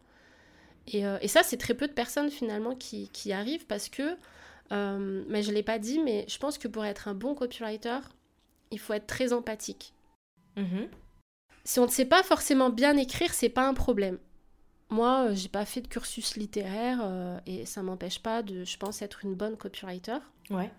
Et, 0.88 1.06
euh, 1.06 1.18
ça, 1.28 1.42
c'est 1.42 1.56
très 1.56 1.74
peu 1.74 1.86
de 1.86 1.92
personnes 1.92 2.30
finalement 2.30 2.74
qui, 2.74 3.08
qui 3.10 3.32
arrivent 3.32 3.66
parce 3.66 3.88
que, 3.88 4.16
euh, 4.72 5.24
mais 5.28 5.42
je 5.42 5.50
ne 5.50 5.54
l'ai 5.54 5.62
pas 5.62 5.78
dit, 5.78 6.00
mais 6.00 6.24
je 6.28 6.38
pense 6.38 6.58
que 6.58 6.66
pour 6.66 6.84
être 6.84 7.06
un 7.06 7.14
bon 7.14 7.34
copywriter, 7.34 8.00
il 8.72 8.80
faut 8.80 8.92
être 8.92 9.06
très 9.06 9.32
empathique. 9.32 9.94
Mm-hmm. 10.56 10.88
Si 11.64 11.78
on 11.78 11.86
ne 11.86 11.90
sait 11.90 12.04
pas 12.04 12.24
forcément 12.24 12.70
bien 12.70 12.96
écrire, 12.96 13.32
c'est 13.32 13.48
pas 13.48 13.66
un 13.66 13.74
problème. 13.74 14.18
Moi, 14.92 15.28
euh, 15.28 15.34
j'ai 15.34 15.48
pas 15.48 15.64
fait 15.64 15.80
de 15.80 15.88
cursus 15.88 16.36
littéraire 16.36 17.00
euh, 17.02 17.38
et 17.46 17.64
ça 17.64 17.82
m'empêche 17.82 18.18
pas 18.18 18.42
de, 18.42 18.62
je 18.64 18.76
pense, 18.76 19.00
être 19.00 19.24
une 19.24 19.34
bonne 19.34 19.56
copywriter. 19.56 20.18
Ouais. 20.50 20.70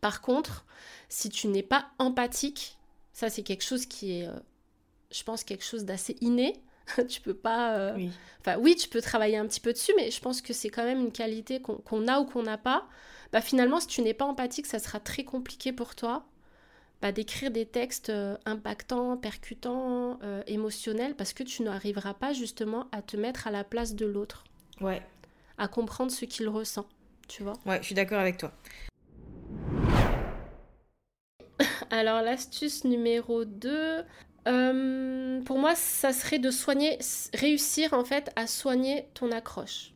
Par 0.00 0.22
contre, 0.22 0.64
si 1.10 1.28
tu 1.28 1.48
n'es 1.48 1.62
pas 1.62 1.88
empathique, 1.98 2.78
ça 3.12 3.28
c'est 3.28 3.42
quelque 3.42 3.64
chose 3.64 3.84
qui 3.84 4.20
est, 4.20 4.26
euh, 4.26 4.38
je 5.10 5.22
pense, 5.22 5.44
quelque 5.44 5.64
chose 5.64 5.84
d'assez 5.84 6.16
inné. 6.22 6.62
tu 7.08 7.20
peux 7.20 7.34
pas. 7.34 7.92
Oui. 7.94 8.10
Enfin, 8.40 8.56
oui, 8.58 8.74
tu 8.74 8.88
peux 8.88 9.02
travailler 9.02 9.36
un 9.36 9.46
petit 9.46 9.60
peu 9.60 9.74
dessus, 9.74 9.92
mais 9.98 10.10
je 10.10 10.20
pense 10.22 10.40
que 10.40 10.54
c'est 10.54 10.70
quand 10.70 10.84
même 10.84 11.00
une 11.00 11.12
qualité 11.12 11.60
qu'on 11.60 12.08
a 12.08 12.20
ou 12.20 12.24
qu'on 12.24 12.44
n'a 12.44 12.56
pas. 12.56 12.88
Bah, 13.32 13.42
finalement, 13.42 13.80
si 13.80 13.86
tu 13.86 14.00
n'es 14.00 14.14
pas 14.14 14.24
empathique, 14.24 14.64
ça 14.64 14.78
sera 14.78 14.98
très 14.98 15.24
compliqué 15.24 15.74
pour 15.74 15.94
toi 15.94 16.24
bah, 17.00 17.12
d'écrire 17.12 17.50
des 17.50 17.66
textes 17.66 18.10
euh, 18.10 18.36
impactants, 18.44 19.16
percutants, 19.16 20.18
euh, 20.22 20.42
émotionnels, 20.46 21.14
parce 21.14 21.32
que 21.32 21.42
tu 21.42 21.62
n'arriveras 21.62 22.14
pas 22.14 22.32
justement 22.32 22.88
à 22.92 23.02
te 23.02 23.16
mettre 23.16 23.46
à 23.46 23.50
la 23.50 23.64
place 23.64 23.94
de 23.94 24.06
l'autre. 24.06 24.44
Ouais. 24.80 25.02
À 25.58 25.68
comprendre 25.68 26.10
ce 26.10 26.24
qu'il 26.24 26.48
ressent, 26.48 26.86
tu 27.28 27.42
vois. 27.42 27.54
Ouais, 27.66 27.78
je 27.80 27.86
suis 27.86 27.94
d'accord 27.94 28.18
avec 28.18 28.36
toi. 28.36 28.52
Alors 31.90 32.22
l'astuce 32.22 32.84
numéro 32.84 33.44
2, 33.44 34.04
euh, 34.48 35.40
pour 35.42 35.58
moi, 35.58 35.74
ça 35.74 36.12
serait 36.12 36.38
de 36.38 36.50
soigner, 36.50 36.98
réussir 37.34 37.92
en 37.92 38.04
fait 38.04 38.30
à 38.36 38.46
soigner 38.46 39.06
ton 39.14 39.30
accroche. 39.30 39.92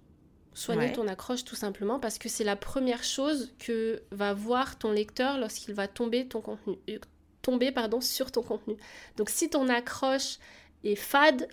Soigner 0.55 0.93
ton 0.93 1.09
accroche 1.09 1.45
tout 1.45 1.57
simplement 1.57 1.99
parce 1.99 2.19
que 2.19 2.29
c'est 2.29 2.45
la 2.45 2.57
première 2.57 3.05
chose 3.05 3.55
que 3.59 4.03
va 4.11 4.35
voir 4.35 4.79
ton 4.79 4.93
lecteur 4.93 5.39
lorsqu'il 5.39 5.75
va 5.75 5.89
tomber 5.89 6.29
ton 6.29 6.41
contenu, 6.43 6.77
tomber 7.41 7.73
pardon, 7.73 8.01
sur 8.01 8.31
ton 8.31 8.43
contenu. 8.43 8.77
Donc 9.17 9.31
si 9.31 9.49
ton 9.49 9.69
accroche 9.69 10.39
est 10.85 10.97
fade, 10.97 11.49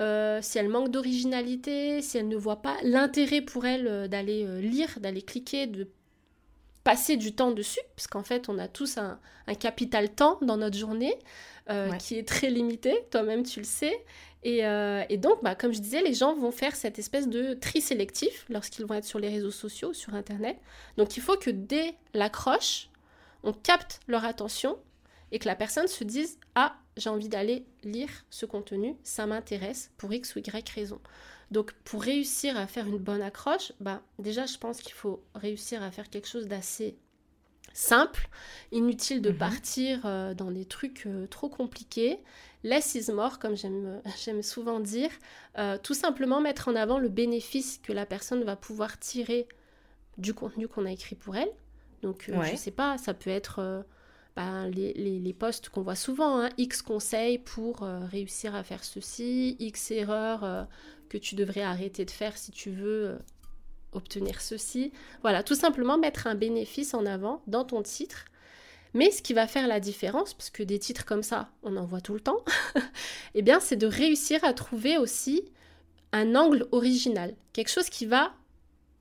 euh, 0.00 0.40
si 0.42 0.58
elle 0.58 0.68
manque 0.68 0.90
d'originalité, 0.90 2.02
si 2.02 2.18
elle 2.18 2.28
ne 2.28 2.36
voit 2.36 2.62
pas 2.62 2.76
l'intérêt 2.82 3.40
pour 3.40 3.66
elle 3.66 3.86
euh, 3.86 4.08
d'aller 4.08 4.44
euh, 4.44 4.60
lire, 4.60 4.98
d'aller 5.00 5.22
cliquer, 5.22 5.66
de 5.66 5.88
passer 6.84 7.16
du 7.16 7.34
temps 7.34 7.52
dessus, 7.52 7.80
parce 7.94 8.06
qu'en 8.06 8.22
fait 8.22 8.48
on 8.48 8.58
a 8.58 8.68
tous 8.68 8.98
un, 8.98 9.18
capital 9.60 10.08
temps 10.08 10.38
dans 10.40 10.56
notre 10.56 10.78
journée 10.78 11.14
qui 11.98 12.18
est 12.18 12.26
très 12.26 12.48
limité, 12.48 13.04
toi-même 13.10 13.44
tu 13.44 13.60
le 13.60 13.66
sais. 13.66 14.04
Et, 14.44 15.18
donc, 15.18 15.42
bah, 15.42 15.54
comme 15.54 15.72
je 15.72 15.80
disais, 15.80 16.02
les 16.02 16.14
gens 16.14 16.34
vont 16.34 16.50
faire 16.50 16.74
cette 16.74 16.98
espèce 16.98 17.28
de 17.28 17.54
tri 17.54 17.80
sélectif 17.80 18.44
lorsqu'ils 18.48 18.84
vont 18.84 18.94
être 18.94 19.04
sur 19.04 19.18
les 19.18 19.28
réseaux 19.28 19.50
sociaux, 19.50 19.92
sur 19.92 20.14
Internet. 20.14 20.58
Donc 20.96 21.16
il 21.16 21.22
faut 21.22 21.36
que 21.36 21.50
dès 21.50 21.94
l'accroche, 22.14 22.88
on 23.44 23.52
capte 23.52 24.00
leur 24.08 24.24
attention 24.24 24.78
et 25.30 25.38
que 25.38 25.46
la 25.46 25.56
personne 25.56 25.86
se 25.86 26.04
dise 26.04 26.38
Ah, 26.54 26.76
j'ai 26.96 27.10
envie 27.10 27.28
d'aller 27.28 27.64
lire 27.84 28.10
ce 28.30 28.46
contenu, 28.46 28.96
ça 29.02 29.26
m'intéresse 29.26 29.90
pour 29.96 30.12
X 30.12 30.34
ou 30.36 30.40
Y 30.40 30.68
raison. 30.70 31.00
Donc 31.50 31.72
pour 31.84 32.02
réussir 32.02 32.56
à 32.56 32.66
faire 32.66 32.86
une 32.86 32.98
bonne 32.98 33.22
accroche, 33.22 33.72
bah, 33.78 34.02
déjà 34.18 34.46
je 34.46 34.58
pense 34.58 34.80
qu'il 34.80 34.94
faut 34.94 35.22
réussir 35.34 35.82
à 35.82 35.90
faire 35.90 36.08
quelque 36.10 36.28
chose 36.28 36.48
d'assez 36.48 36.96
simple, 37.72 38.28
inutile 38.70 39.22
de 39.22 39.30
mhm. 39.30 39.38
partir 39.38 40.00
euh, 40.04 40.34
dans 40.34 40.50
des 40.50 40.64
trucs 40.64 41.06
euh, 41.06 41.26
trop 41.26 41.48
compliqués. 41.48 42.20
Less 42.64 42.94
is 42.94 43.12
more, 43.12 43.38
comme 43.38 43.54
j'aime 44.24 44.42
souvent 44.42 44.80
dire. 44.80 45.10
Euh, 45.58 45.78
tout 45.82 45.94
simplement 45.94 46.40
mettre 46.40 46.68
en 46.68 46.76
avant 46.76 46.98
le 46.98 47.08
bénéfice 47.08 47.80
que 47.82 47.92
la 47.92 48.06
personne 48.06 48.44
va 48.44 48.56
pouvoir 48.56 48.98
tirer 48.98 49.48
du 50.18 50.34
contenu 50.34 50.68
qu'on 50.68 50.86
a 50.86 50.92
écrit 50.92 51.16
pour 51.16 51.36
elle. 51.36 51.50
Donc, 52.02 52.24
je 52.28 52.52
ne 52.52 52.56
sais 52.56 52.72
pas, 52.72 52.98
ça 52.98 53.14
peut 53.14 53.30
être 53.30 53.84
ben, 54.34 54.68
les, 54.68 54.92
les, 54.92 55.32
posts 55.32 55.68
qu'on 55.68 55.82
voit 55.82 55.94
souvent, 55.94 56.40
hein, 56.40 56.48
X 56.58 56.82
conseils 56.82 57.38
pour 57.38 57.82
réussir 58.10 58.56
à 58.56 58.64
faire 58.64 58.82
ceci, 58.82 59.56
X 59.60 59.92
erreurs 59.92 60.66
que 61.08 61.16
tu 61.16 61.36
devrais 61.36 61.62
arrêter 61.62 62.04
de 62.04 62.10
faire 62.10 62.36
si 62.36 62.50
tu 62.50 62.72
veux 62.72 63.18
obtenir 63.92 64.40
ceci. 64.40 64.92
Voilà, 65.22 65.42
tout 65.42 65.54
simplement 65.54 65.98
mettre 65.98 66.26
un 66.26 66.34
bénéfice 66.34 66.94
en 66.94 67.06
avant 67.06 67.42
dans 67.46 67.64
ton 67.64 67.82
titre. 67.82 68.24
Mais 68.94 69.10
ce 69.10 69.22
qui 69.22 69.32
va 69.32 69.46
faire 69.46 69.66
la 69.66 69.80
différence, 69.80 70.34
parce 70.34 70.50
que 70.50 70.62
des 70.62 70.78
titres 70.78 71.04
comme 71.04 71.22
ça, 71.22 71.50
on 71.62 71.76
en 71.76 71.84
voit 71.84 72.00
tout 72.00 72.14
le 72.14 72.20
temps, 72.20 72.44
eh 73.34 73.42
bien, 73.42 73.58
c'est 73.60 73.76
de 73.76 73.86
réussir 73.86 74.44
à 74.44 74.52
trouver 74.52 74.98
aussi 74.98 75.44
un 76.12 76.34
angle 76.34 76.66
original, 76.72 77.34
quelque 77.52 77.70
chose 77.70 77.88
qui 77.88 78.04
va 78.04 78.34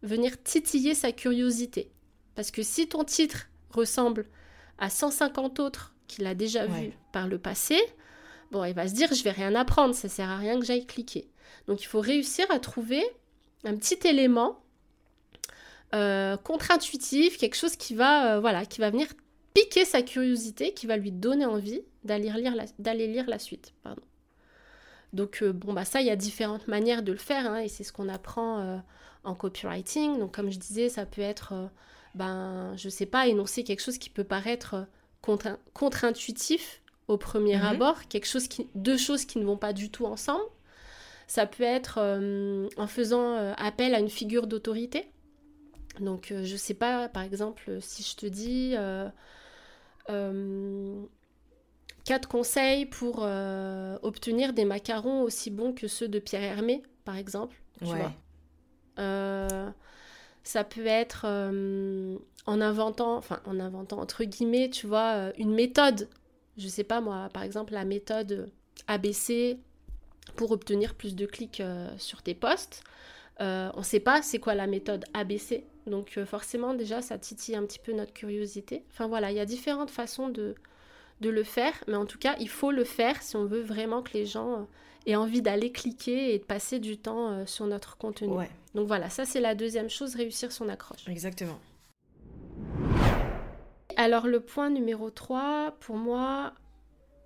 venir 0.01 0.41
titiller 0.43 0.95
sa 0.95 1.11
curiosité. 1.11 1.91
Parce 2.35 2.51
que 2.51 2.63
si 2.63 2.87
ton 2.87 3.03
titre 3.03 3.49
ressemble 3.69 4.25
à 4.77 4.89
150 4.89 5.59
autres 5.59 5.93
qu'il 6.07 6.25
a 6.25 6.33
déjà 6.33 6.65
vu 6.65 6.93
par 7.11 7.27
le 7.27 7.37
passé, 7.37 7.77
bon, 8.51 8.63
il 8.63 8.73
va 8.73 8.87
se 8.87 8.93
dire 8.93 9.13
je 9.13 9.23
vais 9.23 9.31
rien 9.31 9.53
apprendre, 9.55 9.93
ça 9.93 10.09
sert 10.09 10.29
à 10.29 10.37
rien 10.37 10.59
que 10.59 10.65
j'aille 10.65 10.85
cliquer. 10.85 11.29
Donc 11.67 11.81
il 11.81 11.85
faut 11.85 11.99
réussir 11.99 12.45
à 12.49 12.59
trouver 12.59 13.03
un 13.63 13.75
petit 13.75 13.99
élément 14.07 14.63
euh, 15.93 16.37
contre-intuitif, 16.37 17.37
quelque 17.37 17.55
chose 17.55 17.75
qui 17.75 17.95
va, 17.95 18.35
euh, 18.35 18.39
voilà, 18.39 18.65
qui 18.65 18.79
va 18.79 18.89
venir 18.89 19.07
piquer 19.53 19.83
sa 19.83 20.01
curiosité, 20.01 20.73
qui 20.73 20.87
va 20.87 20.95
lui 20.95 21.11
donner 21.11 21.45
envie 21.45 21.81
d'aller 22.05 22.31
lire 22.31 22.55
la, 22.55 22.63
d'aller 22.79 23.07
lire 23.07 23.25
la 23.27 23.39
suite. 23.39 23.73
Pardon. 23.83 24.01
Donc 25.11 25.39
euh, 25.41 25.51
bon 25.51 25.73
bah 25.73 25.83
ça 25.83 25.99
il 25.99 26.07
y 26.07 26.09
a 26.09 26.15
différentes 26.15 26.69
manières 26.69 27.03
de 27.03 27.11
le 27.11 27.17
faire 27.17 27.45
hein, 27.45 27.57
et 27.57 27.67
c'est 27.67 27.83
ce 27.83 27.91
qu'on 27.91 28.07
apprend 28.07 28.81
en 29.25 29.35
copywriting. 29.35 30.19
Donc 30.19 30.33
comme 30.33 30.49
je 30.49 30.57
disais 30.57 30.87
ça 30.87 31.05
peut 31.05 31.21
être 31.21 31.69
ben, 32.15 32.73
je 32.77 32.87
sais 32.87 33.05
pas, 33.05 33.27
énoncer 33.27 33.65
quelque 33.65 33.81
chose 33.81 33.97
qui 33.97 34.09
peut 34.09 34.23
paraître 34.23 34.87
contre-intuitif 35.73 36.81
au 37.09 37.17
premier 37.17 37.57
mhm. 37.57 37.65
abord, 37.65 38.07
quelque 38.07 38.27
chose 38.27 38.47
qui, 38.47 38.69
deux 38.75 38.97
choses 38.97 39.25
qui 39.25 39.37
ne 39.39 39.43
vont 39.43 39.57
pas 39.57 39.73
du 39.73 39.89
tout 39.89 40.05
ensemble. 40.05 40.45
Ça 41.27 41.45
peut 41.45 41.63
être 41.63 41.99
en 42.77 42.87
faisant 42.87 43.35
appel 43.57 43.93
à 43.95 43.99
une 43.99 44.09
figure 44.09 44.47
d'autorité. 44.47 45.09
Donc, 45.99 46.31
euh, 46.31 46.43
je 46.43 46.55
sais 46.55 46.73
pas, 46.73 47.09
par 47.09 47.23
exemple, 47.23 47.79
si 47.81 48.03
je 48.03 48.15
te 48.15 48.25
dis 48.25 48.75
quatre 52.05 52.27
conseils 52.27 52.85
pour 52.85 53.19
obtenir 54.01 54.53
des 54.53 54.65
macarons 54.65 55.21
aussi 55.21 55.51
bons 55.51 55.73
que 55.73 55.87
ceux 55.87 56.07
de 56.07 56.19
Pierre 56.19 56.43
Hermé, 56.43 56.83
par 57.05 57.17
exemple, 57.17 57.61
tu 57.79 57.85
vois. 57.85 58.13
Ça 60.43 60.63
peut 60.63 60.87
être 60.87 61.23
euh, 61.25 62.17
en 62.45 62.61
inventant, 62.61 63.15
enfin 63.15 63.39
en 63.45 63.59
inventant 63.59 63.99
entre 63.99 64.23
guillemets, 64.23 64.69
tu 64.69 64.87
vois, 64.87 65.13
euh, 65.15 65.31
une 65.37 65.53
méthode. 65.53 66.09
Je 66.57 66.67
sais 66.67 66.83
pas 66.83 66.99
moi, 66.99 67.29
par 67.31 67.43
exemple 67.43 67.73
la 67.73 67.85
méthode 67.85 68.51
ABC 68.87 69.59
pour 70.35 70.51
obtenir 70.51 70.95
plus 70.95 71.15
de 71.15 71.25
clics 71.25 71.61
euh, 71.61 71.87
sur 71.97 72.23
tes 72.23 72.33
posts. 72.33 72.83
on 73.39 73.71
ne 73.77 73.83
sait 73.83 73.99
pas 73.99 74.21
c'est 74.21 74.39
quoi 74.39 74.55
la 74.55 74.67
méthode 74.67 75.05
ABC. 75.13 75.63
Donc 75.87 76.19
forcément 76.25 76.73
déjà 76.73 77.01
ça 77.01 77.17
titille 77.17 77.55
un 77.55 77.65
petit 77.65 77.79
peu 77.79 77.91
notre 77.93 78.13
curiosité. 78.13 78.83
Enfin 78.91 79.07
voilà, 79.07 79.31
il 79.31 79.37
y 79.37 79.39
a 79.39 79.45
différentes 79.45 79.91
façons 79.91 80.29
de, 80.29 80.55
de 81.21 81.29
le 81.29 81.43
faire, 81.43 81.73
mais 81.87 81.95
en 81.95 82.05
tout 82.05 82.19
cas 82.19 82.35
il 82.39 82.49
faut 82.49 82.71
le 82.71 82.83
faire 82.83 83.21
si 83.21 83.35
on 83.35 83.45
veut 83.45 83.61
vraiment 83.61 84.01
que 84.03 84.13
les 84.13 84.25
gens 84.25 84.67
aient 85.07 85.15
envie 85.15 85.41
d'aller 85.41 85.71
cliquer 85.71 86.33
et 86.33 86.39
de 86.39 86.43
passer 86.43 86.79
du 86.79 86.97
temps 86.97 87.45
sur 87.47 87.65
notre 87.65 87.97
contenu. 87.97 88.29
Ouais. 88.29 88.49
Donc 88.75 88.87
voilà, 88.87 89.09
ça 89.09 89.25
c'est 89.25 89.41
la 89.41 89.55
deuxième 89.55 89.89
chose, 89.89 90.15
réussir 90.15 90.51
son 90.51 90.69
accroche. 90.69 91.07
Exactement. 91.07 91.59
Alors 93.97 94.27
le 94.27 94.39
point 94.39 94.69
numéro 94.69 95.09
3, 95.09 95.75
pour 95.79 95.95
moi, 95.95 96.53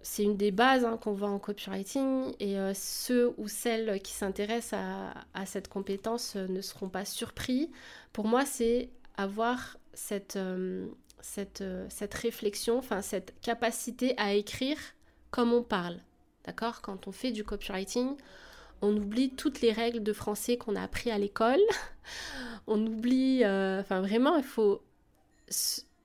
c'est 0.07 0.21
une 0.21 0.37
des 0.37 0.51
bases 0.51 0.85
hein, 0.85 0.99
qu'on 1.01 1.13
voit 1.13 1.29
en 1.29 1.39
copywriting 1.39 2.35
et 2.39 2.59
euh, 2.59 2.75
ceux 2.75 3.33
ou 3.37 3.47
celles 3.47 3.99
qui 4.03 4.13
s'intéressent 4.13 4.79
à, 5.33 5.45
cette 5.47 5.67
compétence 5.67 6.35
euh, 6.35 6.47
ne 6.47 6.61
seront 6.61 6.89
pas 6.89 7.05
surpris. 7.05 7.71
Pour 8.13 8.27
moi, 8.27 8.45
c'est 8.45 8.89
avoir 9.17 9.77
cette, 9.95 10.35
euh, 10.35 10.85
cette, 11.21 11.63
cette 11.89 12.13
réflexion, 12.13 12.83
cette 13.01 13.33
capacité 13.41 14.13
à 14.17 14.35
écrire 14.35 14.77
comme 15.31 15.51
on 15.53 15.63
parle. 15.63 15.97
D'accord? 16.45 16.83
Quand 16.83 17.07
on 17.07 17.11
fait 17.11 17.31
du 17.31 17.43
copywriting, 17.43 18.15
on 18.83 18.95
oublie 18.95 19.31
toutes 19.31 19.61
les 19.61 19.71
règles 19.71 20.03
de 20.03 20.13
français 20.13 20.55
qu'on 20.55 20.75
a 20.75 20.83
appris 20.83 21.09
à 21.09 21.17
l'école. 21.17 21.61
on 22.67 22.79
oublie, 22.85 23.43
enfin 23.43 24.01
vraiment, 24.01 24.37
il 24.37 24.43
faut, 24.43 24.83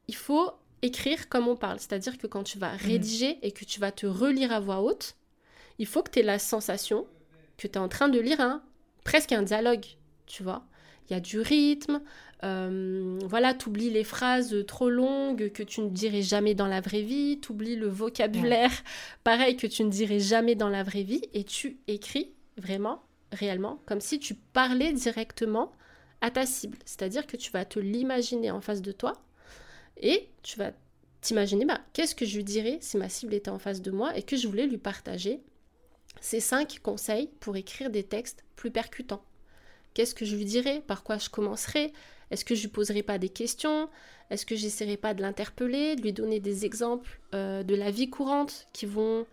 il 0.08 0.16
faut 0.16 0.52
écrire 0.82 1.28
comme 1.28 1.48
on 1.48 1.56
parle. 1.56 1.78
C'est-à-dire 1.78 2.18
que 2.18 2.26
quand 2.26 2.42
tu 2.42 2.58
vas 2.58 2.72
mhm. 2.72 2.78
rédiger 2.78 3.38
et 3.42 3.52
que 3.52 3.64
tu 3.64 3.80
vas 3.80 3.92
te 3.92 4.06
relire 4.06 4.52
à 4.52 4.60
voix 4.60 4.80
haute, 4.80 5.16
il 5.78 5.86
faut 5.86 6.02
que 6.02 6.10
tu 6.10 6.20
aies 6.20 6.24
la 6.24 6.38
sensation 6.38 7.06
que 7.56 7.68
tu 7.68 7.74
es 7.74 7.78
en 7.78 7.88
train 7.88 8.08
de 8.08 8.18
lire 8.18 8.40
un, 8.40 8.62
presque 9.04 9.32
un 9.32 9.42
dialogue, 9.42 9.84
tu 10.26 10.42
vois. 10.42 10.64
Il 11.08 11.12
y 11.12 11.16
a 11.16 11.20
du 11.20 11.40
rythme, 11.40 12.00
euh, 12.44 13.18
voilà, 13.24 13.52
tu 13.52 13.68
oublies 13.68 13.90
les 13.90 14.04
phrases 14.04 14.64
trop 14.66 14.88
longues 14.88 15.50
que 15.52 15.62
tu 15.62 15.80
ne 15.82 15.90
dirais 15.90 16.22
jamais 16.22 16.54
dans 16.54 16.66
la 16.66 16.80
vraie 16.80 17.02
vie, 17.02 17.38
tu 17.40 17.52
oublies 17.52 17.76
le 17.76 17.88
vocabulaire, 17.88 18.70
pareil, 19.24 19.56
que 19.56 19.66
tu 19.66 19.84
ne 19.84 19.90
dirais 19.90 20.20
jamais 20.20 20.54
dans 20.54 20.68
la 20.68 20.82
vraie 20.82 21.02
vie, 21.02 21.22
et 21.34 21.44
tu 21.44 21.78
écris 21.88 22.32
vraiment, 22.56 23.02
réellement, 23.32 23.80
comme 23.86 24.00
si 24.00 24.18
tu 24.18 24.34
parlais 24.34 24.92
directement 24.92 25.72
à 26.20 26.30
ta 26.30 26.46
cible. 26.46 26.78
C'est-à-dire 26.84 27.26
que 27.26 27.36
tu 27.36 27.50
vas 27.50 27.64
te 27.64 27.78
l'imaginer 27.78 28.50
en 28.50 28.60
face 28.60 28.82
de 28.82 28.92
toi 28.92 29.14
et 30.00 30.28
tu 30.42 30.58
vas 30.58 30.72
t'imaginer, 31.20 31.64
bah, 31.64 31.80
qu'est-ce 31.92 32.14
que 32.14 32.24
je 32.24 32.36
lui 32.36 32.44
dirais 32.44 32.78
si 32.80 32.96
ma 32.96 33.08
cible 33.08 33.34
était 33.34 33.50
en 33.50 33.58
face 33.58 33.82
de 33.82 33.90
moi 33.90 34.16
et 34.16 34.22
que 34.22 34.36
je 34.36 34.48
voulais 34.48 34.66
lui 34.66 34.78
partager 34.78 35.40
ces 36.20 36.40
cinq 36.40 36.80
conseils 36.82 37.30
pour 37.40 37.56
écrire 37.56 37.90
des 37.90 38.02
textes 38.02 38.44
plus 38.56 38.70
percutants? 38.70 39.22
Qu'est-ce 39.94 40.14
que 40.14 40.24
je 40.24 40.36
lui 40.36 40.44
dirais? 40.44 40.82
Par 40.86 41.02
quoi 41.02 41.18
je 41.18 41.28
commencerai 41.28 41.92
Est-ce 42.30 42.44
que 42.44 42.54
je 42.54 42.62
lui 42.62 42.68
poserai 42.68 43.02
pas 43.02 43.18
des 43.18 43.28
questions? 43.28 43.88
Est-ce 44.30 44.46
que 44.46 44.56
j'essaierai 44.56 44.96
pas 44.96 45.14
de 45.14 45.22
l'interpeller, 45.22 45.96
de 45.96 46.02
lui 46.02 46.12
donner 46.12 46.40
des 46.40 46.64
exemples 46.64 47.20
euh, 47.34 47.62
de 47.62 47.74
la 47.74 47.90
vie 47.90 48.08
courante 48.08 48.68
qui 48.72 48.86
vont 48.86 49.26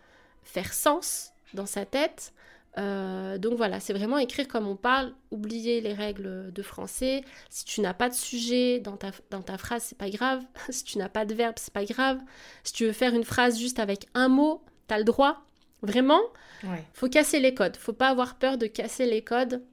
faire 0.43 0.73
sens 0.73 1.31
dans 1.53 1.67
sa 1.67 1.85
tête? 1.85 2.33
Euh, 2.77 3.37
donc 3.37 3.55
voilà, 3.55 3.79
c'est 3.79 3.93
vraiment 3.93 4.17
écrire 4.19 4.47
comme 4.47 4.67
on 4.67 4.75
parle, 4.75 5.13
oublier 5.31 5.81
les 5.81 5.93
règles 5.93 6.51
de 6.53 6.61
français. 6.61 7.23
Si 7.49 7.65
tu 7.65 7.81
n'as 7.81 7.93
pas 7.93 8.09
de 8.09 8.13
sujet 8.13 8.79
dans 8.79 8.97
ta, 8.97 9.11
dans 9.31 9.41
ta 9.41 9.57
phrase, 9.57 9.83
c'est 9.83 9.97
pas 9.97 10.09
grave. 10.09 10.43
si 10.69 10.83
tu 10.83 10.97
n'as 10.97 11.09
pas 11.09 11.25
de 11.25 11.33
verbe, 11.33 11.55
c'est 11.57 11.73
pas 11.73 11.85
grave. 11.85 12.19
Si 12.63 12.73
tu 12.73 12.85
veux 12.85 12.93
faire 12.93 13.13
une 13.13 13.23
phrase 13.23 13.57
juste 13.57 13.79
avec 13.79 14.07
un 14.13 14.27
mot, 14.27 14.63
tu 14.87 14.93
as 14.93 14.99
le 14.99 15.03
droit. 15.03 15.43
Vraiment, 15.83 16.21
ouais. 16.63 16.83
faut 16.93 17.07
casser 17.07 17.39
les 17.39 17.53
codes. 17.53 17.77
Faut 17.77 17.93
pas 17.93 18.09
avoir 18.09 18.35
peur 18.35 18.57
de 18.57 18.67
casser 18.67 19.05
les 19.05 19.23
codes. 19.23 19.63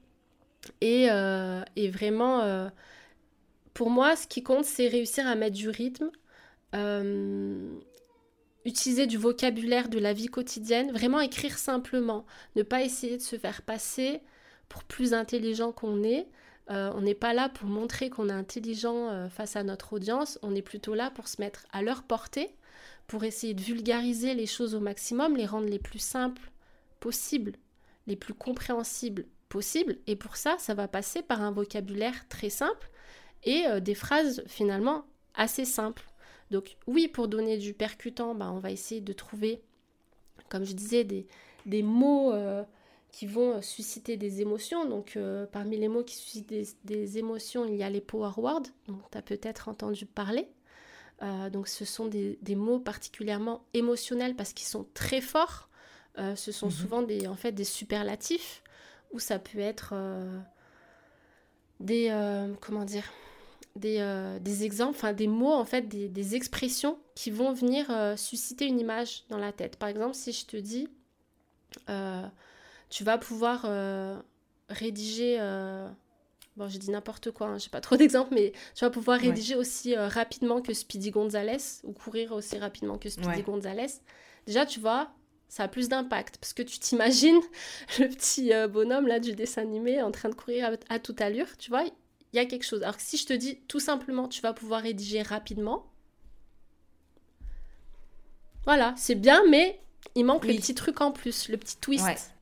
Et, 0.81 1.09
euh, 1.11 1.63
et 1.77 1.91
vraiment, 1.91 2.41
euh, 2.41 2.69
pour 3.75 3.91
moi, 3.91 4.17
ce 4.17 4.27
qui 4.27 4.43
compte, 4.43 4.65
c'est 4.65 4.89
réussir 4.89 5.27
à 5.27 5.35
mettre 5.35 5.57
du 5.57 5.69
rythme 5.69 6.11
utiliser 8.65 9.07
du 9.07 9.19
vocabulaire 9.19 9.89
de 9.89 9.99
la 9.99 10.13
vie 10.13 10.29
quotidienne, 10.29 10.93
vraiment 10.93 11.21
écrire 11.21 11.59
simplement, 11.59 12.25
ne 12.57 12.63
pas 12.63 12.83
essayer 12.83 13.17
de 13.17 13.23
se 13.23 13.37
faire 13.37 13.63
passer 13.63 14.21
pour 14.69 14.85
plus 14.85 15.15
intelligent 15.15 15.73
qu'on 15.73 16.03
est. 16.03 16.27
Euh, 16.71 16.91
on 16.95 17.03
n'est 17.03 17.15
pas 17.15 17.35
là 17.35 17.51
pour 17.51 17.69
montrer 17.69 18.09
qu'on 18.09 18.31
est 18.31 18.33
intelligent 18.33 19.11
euh, 19.11 19.29
face 19.29 19.57
à 19.57 19.63
notre 19.63 19.93
audience, 19.93 20.39
on 20.43 20.55
est 20.55 20.63
plutôt 20.63 20.95
là 20.95 21.11
pour 21.11 21.29
se 21.29 21.41
mettre 21.41 21.67
à 21.73 21.83
leur 21.83 22.05
portée, 22.05 22.57
pour 23.07 23.25
essayer 23.25 23.53
de 23.53 23.61
vulgariser 23.61 24.33
les 24.33 24.47
choses 24.47 24.75
au 24.75 24.81
maximum, 24.81 25.37
les 25.37 25.45
rendre 25.45 25.69
les 25.69 25.79
plus 25.79 25.99
simples 25.99 26.51
possibles, 27.01 27.53
les 28.07 28.17
plus 28.17 28.33
compréhensibles 28.33 29.27
possibles. 29.51 29.99
Et 30.07 30.17
pour 30.17 30.37
ça, 30.37 30.57
ça 30.59 30.73
va 30.73 30.89
passer 30.89 31.21
par 31.21 31.43
un 31.43 31.51
vocabulaire 31.51 32.27
très 32.31 32.51
simple 32.51 32.89
et 33.43 33.67
euh, 33.67 33.81
des 33.81 33.95
phrases 33.95 34.43
finalement 34.47 35.05
assez 35.35 35.67
simples. 35.67 36.07
Donc 36.55 36.77
oui, 36.87 37.09
pour 37.09 37.29
donner 37.29 37.59
du 37.59 37.75
percutant, 37.75 38.35
bah, 38.35 38.51
on 38.53 38.59
va 38.59 38.71
essayer 38.71 39.01
de 39.01 39.13
trouver, 39.13 39.61
comme 40.49 40.65
je 40.65 40.73
disais, 40.73 41.05
des, 41.05 41.27
des 41.67 41.83
mots 41.83 42.33
euh, 42.33 42.63
qui 43.13 43.27
vont 43.27 43.61
susciter 43.61 44.17
des 44.17 44.41
émotions. 44.41 44.89
Donc 44.89 45.19
parmi 45.53 45.77
les 45.77 45.89
mots 45.89 46.05
qui 46.05 46.17
suscitent 46.17 46.49
des, 46.49 46.67
des, 46.85 47.19
émotions, 47.19 47.67
il 47.67 47.77
y 47.77 47.83
a 47.83 47.91
les 47.91 48.01
power 48.01 48.33
words, 48.37 48.63
donc 48.89 48.99
tu 49.11 49.19
as 49.19 49.23
peut-être 49.23 49.69
entendu 49.69 50.07
parler. 50.07 50.49
Euh, 51.23 51.49
donc 51.49 51.69
ce 51.69 51.85
sont 51.85 52.07
des, 52.07 52.39
mots 52.55 52.81
particulièrement 52.81 53.65
émotionnels 53.73 54.35
parce 54.35 54.53
qu'ils 54.53 54.67
sont 54.67 54.87
très 54.95 55.21
forts. 55.21 55.69
Euh, 56.19 56.37
ce 56.37 56.53
sont 56.53 56.67
mhm. 56.67 56.73
souvent 56.73 57.03
des, 57.03 57.27
en 57.27 57.37
fait, 57.37 57.53
des 57.53 57.65
superlatifs 57.65 58.63
où 59.13 59.19
ça 59.19 59.39
peut 59.39 59.61
être 59.61 59.91
euh, 59.93 60.39
des 61.81 62.09
comment 62.61 62.85
dire 62.85 63.05
des, 63.77 64.39
des 64.41 64.65
exemples, 64.65 64.97
enfin 64.97 65.13
des 65.13 65.27
mots 65.27 65.53
en 65.53 65.65
fait, 65.65 65.83
des, 65.83 66.09
des, 66.09 66.35
expressions 66.37 66.99
qui 67.15 67.31
vont 67.31 67.53
venir 67.53 67.87
susciter 68.17 68.67
une 68.67 68.79
image 68.79 69.25
dans 69.29 69.39
la 69.39 69.53
tête. 69.53 69.77
Par 69.77 69.89
exemple, 69.89 70.15
si 70.15 70.33
je 70.33 70.47
te 70.47 70.57
dis 70.57 70.89
tu 72.91 73.05
vas 73.05 73.19
pouvoir 73.19 73.67
rédiger 74.69 75.39
bon, 76.57 76.69
j'ai 76.69 76.79
dit 76.79 76.91
n'importe 76.91 77.31
quoi, 77.31 77.49
hein, 77.49 77.59
j'ai 77.59 77.71
pas 77.71 77.81
trop 77.81 77.97
d'exemples, 77.97 78.35
mais 78.35 78.53
tu 78.75 78.85
vas 78.85 78.91
pouvoir 78.91 79.21
rédiger 79.21 79.55
aussi 79.55 79.97
euh, 79.97 80.09
rapidement 80.09 80.61
que 80.61 80.73
Speedy 80.73 81.11
Gonzalez 81.11 81.81
ou 81.85 81.93
courir 81.93 82.33
aussi 82.33 82.59
rapidement 82.59 82.99
que 82.99 83.09
Speedy 83.09 83.43
Gonzalez. 83.43 84.01
Déjà, 84.47 84.67
tu 84.67 84.81
vois, 84.81 85.11
ça 85.49 85.65
a 85.65 85.69
plus 85.69 85.89
d'impact 85.89 86.39
parce 86.39 86.53
que 86.53 86.63
tu 86.63 86.79
t'imagines 86.79 87.41
le 87.99 88.09
petit 88.09 88.53
euh, 88.53 88.69
bonhomme 88.69 89.07
là 89.07 89.21
du 89.21 89.35
dessin 89.35 89.63
animé 89.63 90.03
en 90.03 90.11
train 90.11 90.29
de 90.29 90.35
courir 90.35 90.77
à, 90.89 90.99
toute 90.99 91.21
allure, 91.21 91.57
tu 91.57 91.71
vois, 91.71 91.85
il 92.35 92.37
y 92.37 92.41
a 92.41 92.47
quelque 92.47 92.65
chose. 92.65 92.83
Alors 92.83 92.97
que 92.97 93.03
si 93.03 93.17
je 93.17 93.27
te 93.27 93.33
dis 93.33 93.61
tout 93.69 93.81
simplement, 93.81 94.29
tu 94.29 94.43
vas 94.43 94.53
pouvoir 94.53 94.83
rédiger 94.83 95.23
rapidement, 95.23 95.87
voilà, 98.65 98.95
c'est 98.97 99.15
bien, 99.15 99.43
mais 99.49 99.81
il 100.15 100.25
manque 100.25 100.45
le 100.45 100.55
petit 100.55 100.75
truc 100.75 101.01
en 101.01 101.13
plus, 101.13 101.49
le 101.49 101.57
petit 101.57 101.77
twist 101.79 102.35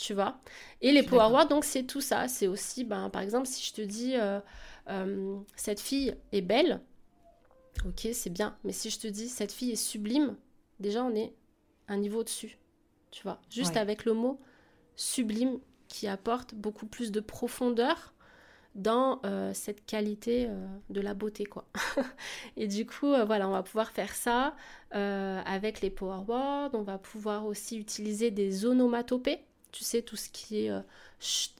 tu 0.00 0.14
vois. 0.14 0.40
Et 0.80 0.92
les 0.92 1.02
power 1.02 1.30
words, 1.30 1.48
donc 1.48 1.64
c'est 1.64 1.82
tout 1.82 2.00
ça. 2.00 2.26
C'est 2.26 2.46
aussi, 2.46 2.84
ben, 2.84 3.10
par 3.10 3.20
exemple, 3.20 3.46
si 3.46 3.62
je 3.62 3.74
te 3.74 3.82
dis 3.82 4.16
euh, 4.16 4.40
euh, 4.88 5.36
cette 5.56 5.78
fille 5.78 6.16
est 6.32 6.40
belle, 6.40 6.80
ok, 7.84 8.08
c'est 8.14 8.30
bien. 8.30 8.56
Mais 8.64 8.72
si 8.72 8.88
je 8.88 8.98
te 8.98 9.06
dis 9.06 9.28
cette 9.28 9.52
fille 9.52 9.72
est 9.72 9.76
sublime, 9.76 10.36
déjà 10.78 11.04
on 11.04 11.14
est 11.14 11.34
un 11.86 11.98
niveau 11.98 12.24
dessus, 12.24 12.56
tu 13.10 13.22
vois. 13.24 13.42
Juste 13.50 13.76
avec 13.76 14.06
le 14.06 14.14
mot 14.14 14.40
sublime 14.96 15.58
qui 15.88 16.06
apporte 16.06 16.54
beaucoup 16.54 16.86
plus 16.86 17.12
de 17.12 17.20
profondeur 17.20 18.14
dans 18.74 19.20
euh, 19.24 19.52
cette 19.52 19.84
qualité 19.84 20.48
de 20.90 21.00
la 21.00 21.14
beauté 21.14 21.44
quoi. 21.44 21.64
et 22.56 22.68
du 22.68 22.86
coup 22.86 23.14
voilà 23.26 23.48
on 23.48 23.52
va 23.52 23.62
pouvoir 23.62 23.90
faire 23.90 24.14
ça 24.14 24.54
avec 24.92 25.80
les 25.80 25.90
power 25.90 26.22
words, 26.26 26.70
on 26.74 26.82
va 26.82 26.98
pouvoir 26.98 27.46
aussi 27.46 27.78
utiliser 27.78 28.30
des 28.30 28.64
onomatopées 28.66 29.40
tu 29.72 29.84
sais, 29.84 30.02
tout 30.02 30.16
ce 30.16 30.28
qui 30.28 30.64
est 30.64 30.70
euh, 30.70 30.80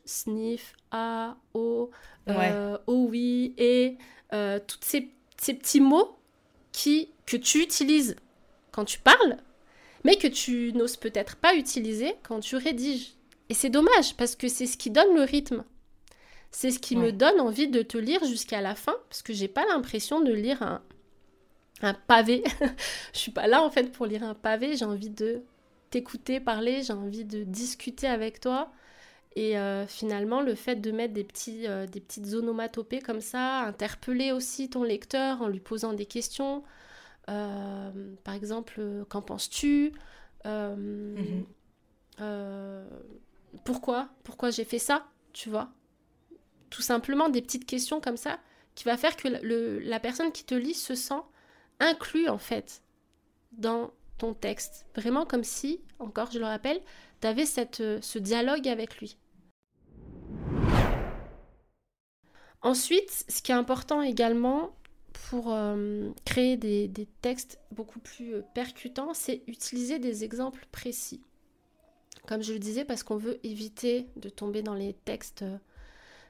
sniff, 0.04 0.74
a, 0.90 1.36
o, 1.54 1.90
euh, 2.28 2.78
o, 2.86 3.06
oui, 3.10 3.54
et 3.56 3.96
euh, 4.32 4.58
tous 4.66 4.78
ces, 4.80 5.10
ces, 5.36 5.54
petits 5.54 5.80
mots 5.80 6.16
qui, 6.72 7.10
que 7.26 7.36
tu 7.36 7.62
utilises 7.62 8.16
quand 8.72 8.84
tu 8.84 8.98
parles, 8.98 9.36
mais 10.04 10.16
que 10.16 10.26
tu 10.26 10.72
n'oses 10.74 10.96
peut-être 10.96 11.36
pas 11.36 11.54
utiliser 11.54 12.14
quand 12.22 12.40
tu 12.40 12.56
rédiges. 12.56 13.14
Et 13.48 13.54
c'est 13.54 13.70
dommage, 13.70 14.16
parce 14.16 14.36
que 14.36 14.48
c'est 14.48 14.66
ce 14.66 14.76
qui 14.76 14.90
donne 14.90 15.14
le 15.14 15.22
rythme. 15.22 15.64
C'est 16.50 16.70
ce 16.72 16.78
qui 16.78 16.96
me 16.96 17.12
donne 17.12 17.40
envie 17.40 17.68
de 17.68 17.82
te 17.82 17.96
lire 17.96 18.24
jusqu'à 18.24 18.60
la 18.60 18.74
fin, 18.74 18.94
parce 19.08 19.22
que 19.22 19.32
j'ai 19.32 19.48
pas 19.48 19.64
l'impression 19.66 20.20
de 20.20 20.32
lire 20.32 20.62
un, 20.62 20.82
un 21.82 21.94
pavé. 21.94 22.42
Je 23.12 23.18
suis 23.18 23.30
pas 23.30 23.46
là 23.46 23.62
en 23.62 23.70
fait 23.70 23.92
pour 23.92 24.06
lire 24.06 24.24
un 24.24 24.34
pavé, 24.34 24.76
j'ai 24.76 24.84
envie 24.84 25.10
de 25.10 25.42
t'écouter 25.90 26.40
parler, 26.40 26.82
j'ai 26.82 26.92
envie 26.92 27.24
de 27.24 27.44
discuter 27.44 28.06
avec 28.06 28.40
toi. 28.40 28.72
Et 29.36 29.56
euh, 29.56 29.86
finalement, 29.86 30.40
le 30.40 30.54
fait 30.54 30.76
de 30.76 30.90
mettre 30.90 31.14
des, 31.14 31.24
petits, 31.24 31.66
euh, 31.66 31.86
des 31.86 32.00
petites 32.00 32.34
onomatopées 32.34 33.00
comme 33.00 33.20
ça, 33.20 33.60
interpeller 33.60 34.32
aussi 34.32 34.68
ton 34.68 34.82
lecteur 34.82 35.40
en 35.42 35.48
lui 35.48 35.60
posant 35.60 35.92
des 35.92 36.06
questions. 36.06 36.64
Euh, 37.28 37.90
par 38.24 38.34
exemple, 38.34 38.80
qu'en 39.08 39.22
penses-tu? 39.22 39.92
Mhm. 40.44 41.44
Pourquoi? 43.64 44.08
Pourquoi 44.24 44.50
j'ai 44.50 44.64
fait 44.64 44.78
ça? 44.78 45.06
Tu 45.32 45.48
vois? 45.48 45.70
Tout 46.70 46.82
simplement 46.82 47.28
des 47.28 47.42
petites 47.42 47.66
questions 47.66 48.00
comme 48.00 48.16
ça 48.16 48.38
qui 48.74 48.84
va 48.84 48.96
faire 48.96 49.16
que 49.16 49.28
la 49.28 50.00
personne 50.00 50.32
qui 50.32 50.44
te 50.44 50.54
lit 50.54 50.74
se 50.74 50.94
sent 50.94 51.20
inclus 51.80 52.28
en 52.28 52.38
fait 52.38 52.82
dans 53.52 53.90
ton 54.18 54.34
texte. 54.34 54.86
Vraiment 54.94 55.26
comme 55.26 55.44
si, 55.44 55.80
encore 55.98 56.30
je 56.30 56.38
le 56.38 56.44
rappelle, 56.44 56.80
tu 57.20 57.26
avais 57.26 57.46
cette, 57.46 57.80
euh, 57.80 57.98
ce 58.02 58.18
dialogue 58.18 58.68
avec 58.68 58.98
lui. 58.98 59.16
Ensuite, 62.62 63.24
ce 63.28 63.40
qui 63.40 63.52
est 63.52 63.54
important 63.54 64.02
également 64.02 64.76
pour 65.30 65.52
euh, 65.52 66.10
créer 66.24 66.56
des, 66.56 66.90
textes 67.22 67.58
beaucoup 67.72 68.00
plus 68.00 68.34
euh, 68.34 68.42
percutants, 68.54 69.14
c'est 69.14 69.42
utiliser 69.46 69.98
des 69.98 70.24
exemples 70.24 70.66
précis. 70.70 71.22
Comme 72.26 72.42
je 72.42 72.52
le 72.52 72.58
disais, 72.58 72.84
parce 72.84 73.02
qu'on 73.02 73.16
veut 73.16 73.40
éviter 73.44 74.06
de 74.16 74.28
tomber 74.28 74.62
dans 74.62 74.74
les 74.74 74.92
textes 74.92 75.44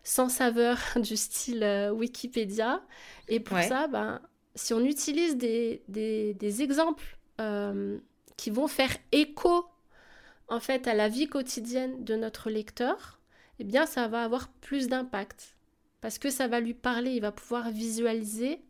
sans 0.03 0.29
saveur 0.29 0.79
du 0.97 1.17
style 1.17 1.91
Wikipédia. 1.95 2.83
Et 3.29 3.41
pour 3.41 3.59
ça, 3.61 3.87
ben, 3.87 4.21
si 4.55 4.75
on 4.75 4.85
utilise 4.85 5.37
des, 5.37 5.83
des 5.89 6.63
exemples 6.63 7.19
euh, 7.41 7.99
qui 8.37 8.51
vont 8.51 8.69
faire 8.69 8.97
écho 9.13 9.67
en 10.49 10.61
fait 10.61 10.89
à 10.89 10.95
la 10.95 11.09
vie 11.09 11.29
quotidienne 11.29 12.05
de 12.05 12.17
notre 12.17 12.51
lecteur, 12.51 13.21
eh 13.59 13.65
bien 13.65 13.87
ça 13.87 14.09
va 14.09 14.25
avoir 14.25 14.49
plus 14.49 14.89
d'impact 14.89 15.57
parce 16.01 16.19
que 16.19 16.31
ça 16.31 16.49
va 16.49 16.61
lui 16.61 16.75
parler, 16.75 17.13
il 17.13 17.21
va 17.21 17.33
pouvoir 17.33 17.71
visualiser 17.71 18.61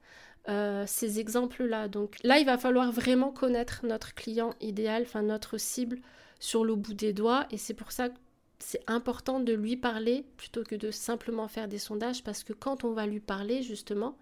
euh, 0.48 0.84
ces 0.86 1.20
exemples-là. 1.20 1.88
Donc 1.88 2.16
là, 2.24 2.38
il 2.38 2.46
va 2.46 2.58
falloir 2.58 2.90
vraiment 2.90 3.30
connaître 3.30 3.84
notre 3.84 4.14
client 4.14 4.54
idéal, 4.60 5.02
enfin 5.02 5.22
notre 5.22 5.58
cible 5.58 5.98
sur 6.38 6.64
le 6.64 6.74
bout 6.74 6.94
des 6.94 7.12
doigts 7.12 7.46
et 7.50 7.58
c'est 7.58 7.74
pour 7.74 7.92
ça 7.92 8.08
que 8.08 8.14
c'est 8.60 8.82
important 8.86 9.40
de 9.40 9.52
lui 9.52 9.76
parler 9.76 10.24
plutôt 10.36 10.64
que 10.64 10.74
de 10.74 10.90
simplement 10.90 11.48
faire 11.48 11.68
des 11.68 11.78
sondages 11.78 12.22
parce 12.22 12.44
que 12.44 12.52
quand 12.52 12.84
on 12.84 12.92
va 12.92 13.06
lui 13.06 13.20
parler 13.20 13.62
justement, 13.62 14.16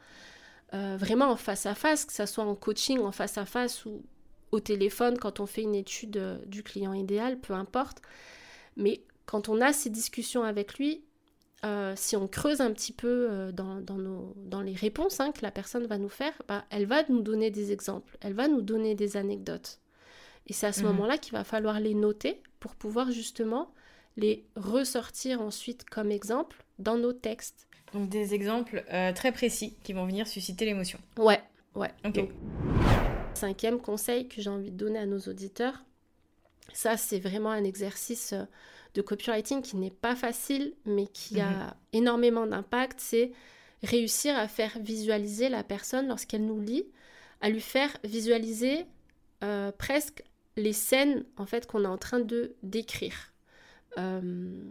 euh, 0.75 0.97
vraiment 0.99 1.31
en 1.31 1.37
face 1.37 1.67
à 1.67 1.75
face, 1.75 2.05
que 2.05 2.13
ce 2.13 2.27
soit 2.27 2.45
en 2.45 2.55
coaching, 2.55 3.01
en 3.01 3.13
face 3.13 3.39
à 3.39 3.45
face 3.45 3.85
ou 3.85 4.03
au 4.51 4.61
téléphone 4.61 5.19
quand 5.19 5.41
on 5.41 5.47
fait 5.47 5.63
une 5.63 5.75
étude 5.75 6.17
euh, 6.17 6.39
du 6.47 6.63
client 6.63 6.93
idéal, 6.93 7.39
peu 7.39 7.53
importe. 7.55 8.01
Mais 8.77 9.03
quand 9.27 9.49
on 9.49 9.61
a 9.61 9.73
ces 9.73 9.91
discussions 9.91 10.43
avec 10.43 10.79
lui, 10.79 11.05
euh, 11.65 11.95
si 11.97 12.15
on 12.17 12.29
creuse 12.29 12.61
un 12.61 12.73
petit 12.73 12.93
peu 12.93 13.29
euh, 13.31 13.53
dans, 13.53 13.81
nos, 13.99 14.33
dans, 14.37 14.61
les 14.61 14.75
réponses 14.75 15.19
hein, 15.19 15.33
que 15.33 15.43
la 15.43 15.51
personne 15.51 15.87
va 15.87 15.99
nous 15.99 16.09
faire, 16.09 16.33
bah, 16.47 16.65
elle 16.71 16.87
va 16.87 17.03
nous 17.09 17.21
donner 17.21 17.51
des 17.51 17.73
exemples, 17.73 18.17
elle 18.21 18.35
va 18.35 18.47
nous 18.47 18.63
donner 18.63 18.95
des 18.95 19.17
anecdotes. 19.17 19.81
Et 20.47 20.53
c'est 20.53 20.67
à 20.67 20.73
ce 20.73 20.83
mhm. 20.83 20.89
moment-là 20.89 21.19
qu'il 21.19 21.33
va 21.33 21.43
falloir 21.43 21.81
les 21.81 21.95
noter 21.95 22.41
pour 22.61 22.77
pouvoir 22.77 23.11
justement 23.11 23.73
les 24.19 24.45
ressortir 24.57 25.41
ensuite 25.41 25.85
comme 25.85 26.11
exemple 26.11 26.63
dans 26.79 26.99
nos 26.99 27.15
textes. 27.15 27.67
Donc 27.95 28.11
des 28.11 28.35
exemples 28.35 28.85
très 29.15 29.33
précis 29.33 29.75
qui 29.83 29.95
vont 29.95 30.05
venir 30.05 30.27
susciter 30.27 30.67
l'émotion. 30.67 30.99
Ouais, 31.17 31.41
ouais. 31.75 31.91
Ok. 32.05 32.21
Cinquième 33.39 33.81
conseil 33.81 34.29
que 34.29 34.43
j'ai 34.43 34.51
envie 34.51 34.73
de 34.73 34.77
donner 34.77 34.99
à 34.99 35.07
nos 35.07 35.21
auditeurs, 35.21 35.85
ça 36.73 36.97
c'est 36.97 37.21
vraiment 37.21 37.51
un 37.51 37.63
exercice 37.63 38.33
euh, 38.33 38.45
de 38.95 39.03
copywriting 39.03 39.63
qui 39.63 39.77
n'est 39.77 39.93
pas 39.93 40.17
facile 40.17 40.75
mais 40.85 41.07
qui 41.07 41.41
a 41.41 41.51
mhm. 41.51 41.75
énormément 41.93 42.47
d'impact, 42.47 42.99
c'est 43.01 43.31
réussir 43.85 44.37
à 44.37 44.49
faire 44.49 44.79
visualiser 44.81 45.49
la 45.49 45.63
personne 45.63 46.09
lorsqu'elle 46.09 46.45
nous 46.45 46.61
lit, 46.61 46.85
à 47.41 47.49
lui 47.49 47.61
faire 47.61 47.97
visualiser 48.03 48.87
euh, 49.45 49.71
presque 49.71 50.25
les 50.57 50.73
scènes 50.73 51.25
en 51.37 51.47
fait 51.47 51.67
qu'on 51.67 51.85
est 51.85 51.89
en 51.89 51.99
train 51.99 52.19
de 52.19 52.57
décrire. 52.65 53.33
Euh, 53.97 54.63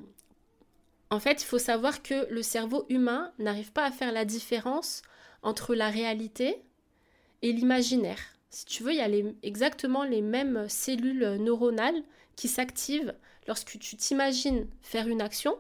en 1.10 1.20
fait, 1.20 1.42
il 1.42 1.46
faut 1.46 1.60
savoir 1.60 2.04
que 2.04 2.28
le 2.32 2.44
cerveau 2.44 2.86
humain 2.90 3.32
n'arrive 3.40 3.72
pas 3.72 3.86
à 3.86 3.92
faire 3.92 4.12
la 4.12 4.26
différence 4.26 5.02
entre 5.42 5.74
la 5.76 5.90
réalité 5.90 6.62
et 7.42 7.52
l'imaginaire. 7.52 8.20
Si 8.50 8.66
tu 8.66 8.84
veux, 8.84 8.92
il 8.92 8.98
y 8.98 9.02
a 9.02 9.32
exactement 9.44 10.04
les 10.04 10.22
mêmes 10.22 10.68
cellules 10.70 11.36
neuronales 11.40 12.04
qui 12.36 12.48
s'activent 12.48 13.14
lorsque 13.48 13.80
tu 13.80 13.96
t'imagines 13.96 14.68
faire 14.82 15.08
une 15.08 15.22
action, 15.22 15.58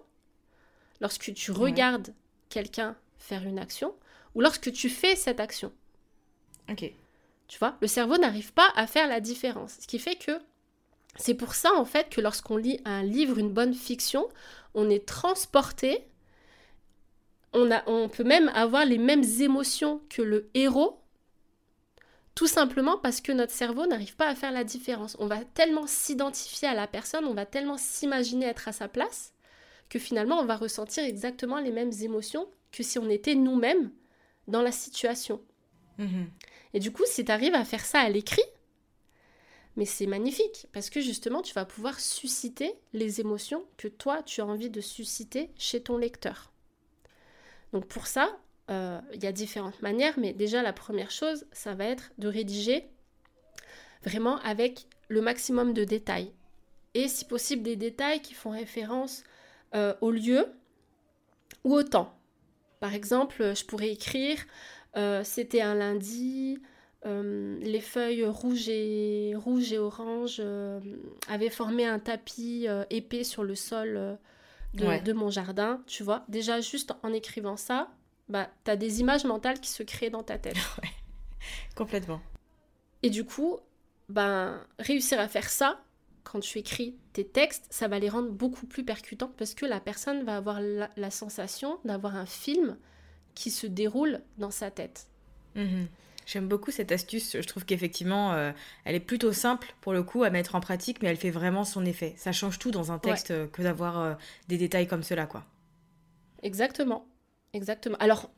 lorsque 1.01 1.33
tu 1.33 1.51
regardes 1.51 2.13
quelqu'un 2.49 2.95
faire 3.17 3.43
une 3.43 3.59
action, 3.59 3.93
ou 4.35 4.41
lorsque 4.41 4.71
tu 4.71 4.89
fais 4.89 5.15
cette 5.15 5.39
action. 5.39 5.71
Ok. 6.69 6.91
Tu 7.47 7.59
vois, 7.59 7.77
le 7.81 7.87
cerveau 7.87 8.17
n'arrive 8.17 8.53
pas 8.53 8.69
à 8.75 8.87
faire 8.87 9.07
la 9.07 9.19
différence. 9.19 9.77
Ce 9.81 9.87
qui 9.87 9.99
fait 9.99 10.15
que 10.15 10.39
c'est 11.17 11.33
pour 11.33 11.55
ça 11.55 11.73
en 11.75 11.85
fait 11.85 12.09
que 12.09 12.21
lorsqu'on 12.21 12.57
lit 12.57 12.79
un 12.85 13.03
livre, 13.03 13.37
une 13.37 13.51
bonne 13.51 13.73
fiction, 13.73 14.27
on 14.73 14.89
est 14.89 15.05
transporté. 15.05 16.05
On, 17.53 17.71
a, 17.71 17.81
on 17.87 18.09
peut 18.09 18.23
même 18.23 18.49
avoir 18.49 18.85
les 18.85 18.97
mêmes 18.97 19.23
émotions 19.39 20.01
que 20.09 20.21
le 20.21 20.49
héros, 20.53 21.01
tout 22.35 22.45
simplement 22.45 22.97
parce 22.97 23.19
que 23.19 23.31
notre 23.31 23.53
cerveau 23.53 23.87
n'arrive 23.87 24.15
pas 24.15 24.27
à 24.27 24.35
faire 24.35 24.51
la 24.51 24.63
différence. 24.63 25.15
On 25.19 25.25
va 25.25 25.43
tellement 25.43 25.87
s'identifier 25.87 26.67
à 26.67 26.75
la 26.75 26.85
personne, 26.85 27.25
on 27.25 27.33
va 27.33 27.45
tellement 27.45 27.77
s'imaginer 27.77 28.45
être 28.45 28.67
à 28.67 28.73
sa 28.73 28.87
place, 28.87 29.33
que 29.89 29.97
finalement 29.97 30.39
on 30.39 30.45
va 30.45 30.55
ressentir 30.55 31.03
exactement 31.03 31.59
les 31.59 31.71
mêmes 31.71 31.93
émotions 32.01 32.47
que 32.71 32.83
si 32.83 32.99
on 32.99 33.09
était 33.09 33.33
nous-mêmes 33.33 33.91
dans 34.47 34.61
la 34.61 34.71
situation. 34.71 35.41
Mhm. 35.97 36.29
Et 36.73 36.79
du 36.79 36.91
coup, 36.91 37.03
si 37.05 37.25
tu 37.25 37.31
arrives 37.31 37.55
à 37.55 37.65
faire 37.65 37.85
ça 37.85 38.01
à 38.01 38.09
l'écrit, 38.09 38.43
mais 39.77 39.85
c'est 39.85 40.07
magnifique 40.07 40.67
parce 40.73 40.89
que 40.89 40.99
justement, 40.99 41.41
tu 41.41 41.53
vas 41.53 41.63
pouvoir 41.63 41.99
susciter 41.99 42.73
les 42.93 43.21
émotions 43.21 43.63
que 43.77 43.87
toi, 43.87 44.23
tu 44.23 44.41
as 44.41 44.45
envie 44.45 44.69
de 44.69 44.81
susciter 44.81 45.49
chez 45.57 45.81
ton 45.81 45.97
lecteur. 45.97 46.51
Donc 47.71 47.87
pour 47.87 48.07
ça, 48.07 48.37
euh, 48.69 48.99
il 49.13 49.23
y 49.23 49.27
a 49.27 49.31
différentes 49.31 49.81
manières, 49.81 50.19
mais 50.19 50.33
déjà 50.33 50.61
la 50.61 50.73
première 50.73 51.11
chose, 51.11 51.45
ça 51.53 51.73
va 51.75 51.85
être 51.85 52.11
de 52.17 52.27
rédiger 52.27 52.89
vraiment 54.03 54.39
avec 54.39 54.87
le 55.07 55.21
maximum 55.21 55.73
de 55.73 55.85
détails. 55.85 56.33
Et 56.93 57.07
si 57.07 57.23
possible, 57.23 57.63
des 57.63 57.75
détails 57.75 58.21
qui 58.21 58.33
font 58.33 58.49
référence 58.49 59.23
euh, 59.75 59.93
au 60.01 60.11
lieu 60.11 60.47
ou 61.63 61.75
au 61.75 61.83
temps. 61.83 62.13
Par 62.79 62.93
exemple, 62.93 63.55
je 63.55 63.65
pourrais 63.65 63.89
écrire 63.89 64.37
euh, 64.97 65.23
c'était 65.23 65.61
un 65.61 65.75
lundi, 65.75 66.59
euh, 67.05 67.57
les 67.61 67.81
feuilles 67.81 68.25
rouges 68.25 68.69
et, 68.69 69.33
rouges 69.35 69.71
et 69.71 69.77
oranges 69.77 70.37
euh, 70.39 70.79
avaient 71.27 71.49
formé 71.49 71.85
un 71.85 71.99
tapis 71.99 72.67
épais 72.89 73.23
sur 73.23 73.43
le 73.43 73.55
sol 73.55 74.17
de, 74.73 75.13
mon 75.13 75.29
jardin, 75.29 75.81
tu 75.87 76.03
vois. 76.03 76.25
Déjà, 76.27 76.61
juste 76.61 76.93
en 77.03 77.13
écrivant 77.13 77.57
ça, 77.57 77.89
bah, 78.29 78.49
tu 78.65 78.71
as 78.71 78.75
des 78.75 78.99
images 78.99 79.25
mentales 79.25 79.59
qui 79.59 79.69
se 79.69 79.83
créent 79.83 80.09
dans 80.09 80.23
ta 80.23 80.37
tête. 80.37 80.57
Complètement. 81.75 82.21
Et 83.03 83.09
du 83.09 83.23
coup, 83.23 83.57
ben, 84.09 84.61
réussir 84.79 85.19
à 85.19 85.27
faire 85.27 85.49
ça, 85.49 85.81
quand 86.23 86.39
tu 86.41 86.59
écris 86.59 86.97
tes 87.13 87.25
textes, 87.25 87.67
ça 87.69 87.87
va 87.87 87.99
les 87.99 88.09
rendre 88.09 88.29
beaucoup 88.29 88.65
plus 88.65 88.83
percutants 88.83 89.31
parce 89.37 89.53
que 89.53 89.65
la 89.65 89.79
personne 89.79 90.23
va 90.23 90.35
avoir 90.35 90.59
la 90.61 91.09
sensation 91.09 91.79
d'avoir 91.85 92.15
un 92.15 92.25
film 92.25 92.77
qui 93.33 93.51
se 93.51 93.67
déroule 93.67 94.21
dans 94.37 94.51
sa 94.51 94.71
tête. 94.71 95.07
Mhm. 95.55 95.87
J'aime 96.27 96.49
beaucoup 96.49 96.71
cette 96.71 96.91
astuce. 96.91 97.37
Je 97.39 97.47
trouve 97.47 97.63
qu'effectivement, 97.63 98.33
euh, 98.33 98.51
elle 98.83 98.95
est 98.95 98.99
plutôt 98.99 99.31
simple 99.31 99.73
pour 99.79 99.93
le 99.93 100.03
coup 100.03 100.23
à 100.23 100.29
mettre 100.29 100.55
en 100.55 100.59
pratique, 100.59 101.01
mais 101.01 101.07
elle 101.07 101.15
fait 101.15 101.29
vraiment 101.29 101.63
son 101.63 101.85
effet. 101.85 102.15
Ça 102.17 102.33
change 102.33 102.59
tout 102.59 102.69
dans 102.69 102.91
un 102.91 102.99
texte 102.99 103.31
euh, 103.31 103.47
que 103.47 103.61
d'avoir 103.61 104.01
euh, 104.01 104.13
des 104.49 104.57
détails 104.57 104.87
comme 104.87 105.03
cela, 105.03 105.25
quoi. 105.25 105.45
Exactement, 106.43 107.05
exactement. 107.53 107.95
Alors, 108.01 108.29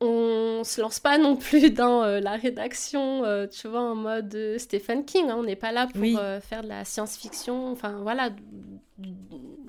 on 0.00 0.62
se 0.62 0.80
lance 0.80 1.00
pas 1.00 1.18
non 1.18 1.34
plus 1.34 1.70
dans 1.72 2.04
la 2.04 2.36
rédaction, 2.36 3.24
tu 3.48 3.66
vois, 3.66 3.82
en 3.82 3.96
mode 3.96 4.56
Stephen 4.58 5.04
King. 5.04 5.28
Hein. 5.28 5.36
On 5.36 5.42
n'est 5.42 5.56
pas 5.56 5.72
là 5.72 5.88
pour 5.88 6.20
faire 6.40 6.62
de 6.62 6.68
la 6.68 6.84
science-fiction, 6.84 7.72
enfin 7.72 7.98
voilà, 8.00 8.30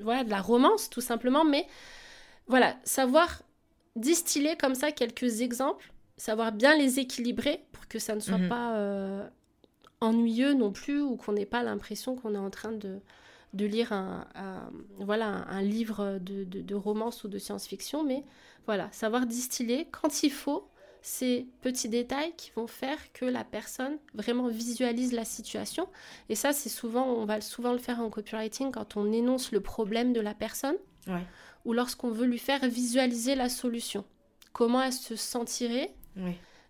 voilà, 0.02 0.24
de 0.24 0.30
la 0.30 0.42
romance 0.42 0.92
tout 0.92 1.02
simplement. 1.02 1.44
Mais 1.44 1.66
voilà, 2.46 2.76
savoir 2.84 3.42
distiller 3.96 4.56
comme 4.56 4.76
ça 4.76 4.92
quelques 4.92 5.42
exemples, 5.42 5.92
savoir 6.18 6.52
bien 6.52 6.78
les 6.78 7.00
équilibrer 7.00 7.66
pour 7.72 7.88
que 7.88 8.00
ça 8.00 8.16
ne 8.16 8.20
soit 8.20 8.38
mhm. 8.38 8.50
pas 8.50 8.76
euh, 8.78 9.28
ennuyeux 10.02 10.54
non 10.54 10.72
plus 10.72 11.02
ou 11.02 11.18
qu'on 11.18 11.34
n'ait 11.34 11.46
pas 11.46 11.64
l'impression 11.64 12.16
qu'on 12.16 12.36
est 12.36 12.40
en 12.40 12.50
train 12.50 12.72
de, 12.72 13.00
de 13.54 13.66
lire 13.66 13.92
un, 13.92 14.28
voilà, 15.00 15.28
un, 15.28 15.62
livre 15.62 16.20
de, 16.20 16.44
de, 16.44 16.76
romance 16.76 17.24
ou 17.24 17.28
de 17.28 17.38
science-fiction, 17.38 18.04
mais 18.04 18.24
voilà, 18.66 18.90
savoir 18.92 19.26
distiller 19.26 19.88
quand 19.92 20.24
il 20.24 20.32
faut 20.32 20.70
ces 21.02 21.48
petits 21.62 21.90
détails 21.90 22.34
qui 22.36 22.52
vont 22.56 22.66
faire 22.66 22.98
que 23.14 23.26
la 23.26 23.44
personne 23.44 23.98
vraiment 24.16 24.48
visualise 24.48 25.14
la 25.14 25.24
situation. 25.24 25.88
Et 26.30 26.36
ça, 26.36 26.52
c'est 26.52 26.70
souvent, 26.70 27.06
on 27.06 27.26
va 27.26 27.42
souvent 27.42 27.74
le 27.74 27.78
faire 27.78 28.00
en 28.00 28.10
copywriting 28.10 28.72
quand 28.72 28.98
on 28.98 29.12
énonce 29.12 29.52
le 29.52 29.62
problème 29.62 30.14
de 30.14 30.22
la 30.22 30.34
personne. 30.34 30.78
Ouais 31.08 31.22
ou 31.66 31.74
lorsqu'on 31.74 32.12
veut 32.12 32.28
lui 32.28 32.40
faire 32.40 32.66
visualiser 32.68 33.36
la 33.36 33.50
solution. 33.50 34.06
Comment 34.54 34.82
elle 34.82 34.94
se 34.94 35.16
sentirait 35.16 35.94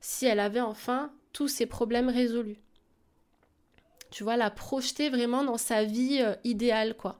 si 0.01 0.25
elle 0.25 0.39
avait 0.39 0.61
enfin 0.61 1.11
tous 1.33 1.47
ses 1.47 1.65
problèmes 1.65 2.09
résolus. 2.09 2.57
Tu 4.11 4.23
vois, 4.23 4.37
la 4.37 4.49
projeter 4.49 5.09
vraiment 5.09 5.43
dans 5.43 5.57
sa 5.57 5.83
vie 5.83 6.19
euh, 6.21 6.35
idéale, 6.43 6.95
quoi. 6.95 7.19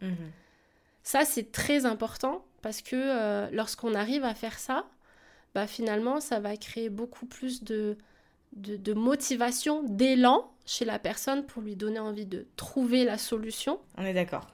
Mhm. 0.00 0.30
Ça, 1.02 1.24
c'est 1.24 1.52
très 1.52 1.84
important 1.84 2.44
parce 2.62 2.80
que 2.80 2.96
euh, 2.96 3.50
lorsqu'on 3.50 3.94
arrive 3.94 4.24
à 4.24 4.34
faire 4.34 4.58
ça, 4.58 4.86
bah, 5.54 5.66
finalement, 5.66 6.20
ça 6.20 6.40
va 6.40 6.56
créer 6.56 6.88
beaucoup 6.88 7.26
plus 7.26 7.62
de, 7.64 7.98
de 8.52 8.92
motivation, 8.94 9.82
d'élan 9.82 10.50
chez 10.64 10.84
la 10.84 10.98
personne 10.98 11.44
pour 11.44 11.62
lui 11.62 11.76
donner 11.76 11.98
envie 11.98 12.26
de 12.26 12.46
trouver 12.56 13.04
la 13.04 13.18
solution. 13.18 13.80
On 13.98 14.04
est 14.04 14.14
d'accord. 14.14 14.46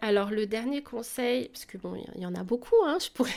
Alors 0.00 0.30
le 0.30 0.46
dernier 0.46 0.82
conseil, 0.82 1.48
parce 1.48 1.64
que 1.64 1.78
bon, 1.78 1.94
il 2.14 2.22
y, 2.22 2.26
en 2.26 2.34
a 2.34 2.42
beaucoup, 2.42 2.76
hein, 2.84 2.98
je 3.00 3.10
pourrais, 3.10 3.32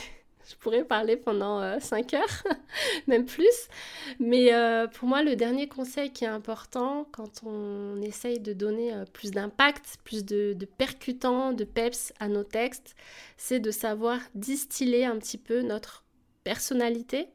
je 0.50 0.56
pourrais 0.56 0.84
parler 0.84 1.16
pendant 1.16 1.78
5 1.80 2.12
euh, 2.12 2.18
heures, 2.18 2.42
même 3.06 3.24
plus. 3.24 3.68
Mais 4.18 4.52
euh, 4.52 4.86
pour 4.86 5.08
moi, 5.08 5.22
le 5.22 5.36
dernier 5.36 5.68
conseil 5.68 6.12
qui 6.12 6.24
est 6.24 6.28
important 6.28 7.06
quand 7.12 7.42
on 7.44 8.00
essaye 8.02 8.40
de 8.40 8.52
donner 8.52 8.92
euh, 8.92 9.04
plus 9.12 9.30
d'impact, 9.30 9.98
plus 10.04 10.24
de, 10.24 10.54
de 10.54 10.66
percutant, 10.66 11.52
de 11.52 11.64
peps 11.64 12.12
à 12.20 12.28
nos 12.28 12.44
textes, 12.44 12.96
c'est 13.36 13.60
de 13.60 13.70
savoir 13.70 14.18
distiller 14.34 15.04
un 15.04 15.18
petit 15.18 15.38
peu 15.38 15.62
notre 15.62 16.04
personnalité, 16.44 17.28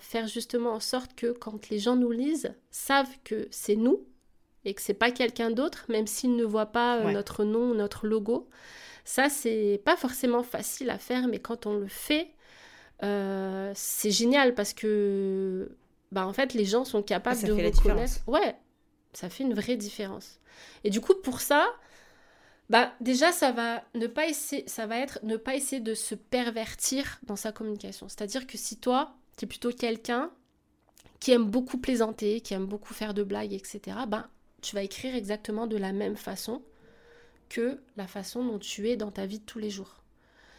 faire 0.00 0.26
justement 0.26 0.72
en 0.72 0.80
sorte 0.80 1.14
que 1.14 1.30
quand 1.30 1.68
les 1.68 1.78
gens 1.78 1.94
nous 1.94 2.10
lisent, 2.10 2.52
savent 2.72 3.14
que 3.22 3.46
c'est 3.52 3.76
nous, 3.76 4.04
et 4.64 4.74
que 4.74 4.82
c'est 4.82 4.94
pas 4.94 5.10
quelqu'un 5.10 5.50
d'autre, 5.50 5.84
même 5.88 6.06
s'il 6.06 6.36
ne 6.36 6.44
voit 6.44 6.66
pas 6.66 6.98
euh, 6.98 7.12
notre 7.12 7.44
nom, 7.44 7.74
notre 7.74 8.06
logo. 8.06 8.48
Ça, 9.04 9.28
c'est 9.28 9.80
pas 9.84 9.96
forcément 9.96 10.42
facile 10.42 10.90
à 10.90 10.98
faire, 10.98 11.26
mais 11.28 11.40
quand 11.40 11.66
on 11.66 11.76
le 11.76 11.88
fait, 11.88 12.30
euh, 13.02 13.72
c'est 13.74 14.10
génial 14.10 14.54
parce 14.54 14.72
que, 14.72 15.76
bah, 16.12 16.26
en 16.26 16.32
fait, 16.32 16.54
les 16.54 16.64
gens 16.64 16.84
sont 16.84 17.02
capables 17.02 17.40
ah, 17.42 17.46
de 17.46 17.52
reconnaître. 17.52 18.20
Ouais, 18.28 18.56
ça 19.12 19.28
fait 19.28 19.42
une 19.42 19.54
vraie 19.54 19.76
différence. 19.76 20.38
Et 20.84 20.90
du 20.90 21.00
coup, 21.00 21.14
pour 21.14 21.40
ça, 21.40 21.66
bah, 22.70 22.92
déjà, 23.00 23.32
ça 23.32 23.50
va, 23.52 23.82
ne 23.94 24.06
pas 24.06 24.26
essayer, 24.28 24.64
ça 24.68 24.86
va 24.86 24.98
être 24.98 25.18
ne 25.22 25.36
pas 25.36 25.56
essayer 25.56 25.80
de 25.80 25.94
se 25.94 26.14
pervertir 26.14 27.18
dans 27.24 27.36
sa 27.36 27.52
communication. 27.52 28.08
C'est-à-dire 28.08 28.46
que 28.46 28.56
si 28.56 28.78
toi, 28.78 29.16
tu 29.36 29.44
es 29.44 29.48
plutôt 29.48 29.72
quelqu'un 29.72 30.30
qui 31.18 31.32
aime 31.32 31.44
beaucoup 31.44 31.78
plaisanter, 31.78 32.40
qui 32.40 32.54
aime 32.54 32.66
beaucoup 32.66 32.94
faire 32.94 33.14
de 33.14 33.22
blagues, 33.22 33.52
etc., 33.52 33.80
ben, 34.08 34.26
tu 34.60 34.74
vas 34.76 34.82
écrire 34.82 35.14
exactement 35.14 35.66
de 35.66 35.76
la 35.76 35.92
même 35.92 36.16
façon 36.16 36.62
que 37.52 37.78
la 37.96 38.06
façon 38.06 38.44
dont 38.44 38.58
tu 38.58 38.88
es 38.88 38.96
dans 38.96 39.10
ta 39.10 39.26
vie 39.26 39.38
de 39.38 39.44
tous 39.44 39.58
les 39.58 39.70
jours. 39.70 40.02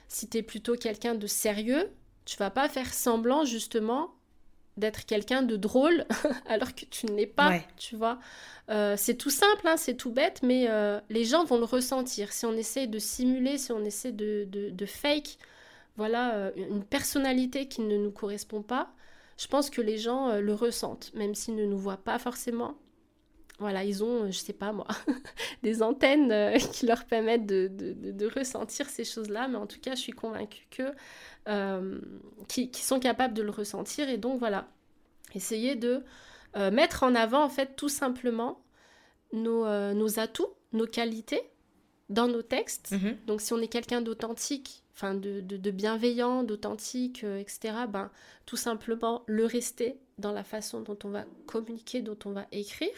Si 0.08 0.30
tu 0.30 0.38
es 0.38 0.44
plutôt 0.44 0.76
quelqu'un 0.76 1.16
de 1.16 1.26
sérieux, 1.26 1.90
tu 2.26 2.38
vas 2.38 2.52
pas 2.52 2.70
faire 2.70 2.94
semblant 2.94 3.46
justement 3.46 4.14
d'être 4.78 5.06
quelqu'un 5.06 5.42
de 5.42 5.56
drôle 5.56 6.06
alors 6.48 6.74
que 6.76 6.86
tu 6.86 7.08
ne 7.08 7.16
l'es 7.16 7.28
pas, 7.28 7.60
tu 7.78 7.96
vois. 7.96 8.20
Euh, 8.70 8.96
c'est 8.98 9.16
tout 9.16 9.30
simple, 9.32 9.68
hein, 9.68 9.78
c'est 9.78 9.96
tout 9.96 10.12
bête, 10.12 10.42
mais 10.44 10.68
euh, 10.70 11.00
les 11.10 11.26
gens 11.26 11.46
vont 11.46 11.58
le 11.58 11.66
ressentir. 11.66 12.32
Si 12.32 12.46
on 12.46 12.54
essaie 12.54 12.88
de 12.88 13.00
simuler, 13.00 13.58
si 13.58 13.72
on 13.72 13.84
essaie 13.84 14.12
de, 14.12 14.48
de, 14.50 14.86
fake, 14.86 15.38
voilà, 15.96 16.36
euh, 16.36 16.52
une 16.56 16.84
personnalité 16.84 17.68
qui 17.68 17.82
ne 17.82 17.98
nous 17.98 18.12
correspond 18.12 18.62
pas, 18.62 18.92
je 19.38 19.48
pense 19.48 19.72
que 19.72 19.82
les 19.82 19.98
gens 19.98 20.40
le 20.40 20.54
ressentent, 20.54 21.12
même 21.16 21.34
s'ils 21.34 21.56
ne 21.56 21.66
nous 21.66 21.78
voient 21.78 21.98
pas 21.98 22.20
forcément. 22.20 22.76
Voilà, 23.60 23.84
ils 23.84 24.04
ont, 24.04 24.28
je 24.28 24.38
sais 24.38 24.54
pas 24.54 24.72
moi, 24.72 24.88
des 25.64 25.84
antennes 25.84 26.32
euh, 26.32 26.58
qui 26.74 26.86
leur 26.86 27.06
permettent 27.06 27.46
de, 27.46 28.28
ressentir 28.36 28.90
ces 28.90 29.04
choses-là, 29.04 29.48
mais 29.48 29.58
en 29.58 29.68
tout 29.68 29.80
cas, 29.80 29.96
je 29.96 30.02
suis 30.02 30.12
convaincue 30.12 30.68
que 30.72 30.84
euh, 31.48 32.00
qui, 32.48 32.70
sont 32.74 33.00
capables 33.00 33.34
de 33.34 33.44
le 33.44 33.52
ressentir. 33.52 34.10
Et 34.10 34.18
donc 34.18 34.40
voilà, 34.40 34.68
essayer 35.36 35.76
de 35.76 36.04
euh, 36.56 36.72
mettre 36.72 37.04
en 37.04 37.16
avant 37.16 37.44
en 37.44 37.50
fait 37.50 37.76
tout 37.76 37.90
simplement 37.90 38.60
nos, 39.34 39.66
nos 39.94 40.20
atouts, 40.20 40.54
nos 40.74 40.86
qualités 40.88 41.42
dans 42.10 42.28
nos 42.28 42.42
textes. 42.42 42.92
Mhm. 42.92 43.18
Donc 43.28 43.42
si 43.42 43.54
on 43.54 43.60
est 43.60 43.68
quelqu'un 43.68 44.02
d'authentique, 44.02 44.84
enfin 44.94 45.14
de, 45.16 45.42
de, 45.42 45.72
bienveillant, 45.72 46.44
d'authentique, 46.44 47.24
etc., 47.24 47.76
ben 47.90 48.12
tout 48.46 48.58
simplement 48.58 49.24
le 49.26 49.46
rester 49.46 49.98
dans 50.18 50.32
la 50.32 50.44
façon 50.44 50.82
dont 50.82 50.98
on 51.04 51.10
va 51.10 51.26
communiquer, 51.48 52.02
dont 52.02 52.18
on 52.26 52.32
va 52.32 52.46
écrire. 52.52 52.94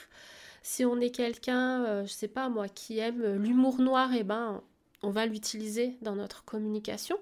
Si 0.65 0.84
on 0.84 0.99
est 0.99 1.12
quelqu'un, 1.12 1.86
je 1.86 1.89
euh, 1.89 2.06
je 2.08 2.12
sais 2.12 2.28
pas 2.28 2.49
moi, 2.49 2.67
qui 2.67 2.97
aime 2.97 3.36
l'humour 3.36 3.78
noir, 3.78 4.12
et 4.13 4.21
eh 4.21 4.23
ben, 4.23 4.63
on 5.04 5.12
va 5.12 5.28
l'utiliser 5.28 5.95
dans 6.01 6.15
notre 6.15 6.43
communication. 6.43 7.19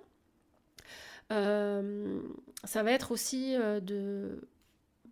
Euh, 1.34 2.22
ça 2.64 2.84
va 2.84 2.92
être 2.92 3.12
aussi 3.12 3.54
euh, 3.58 3.82
de 3.82 4.48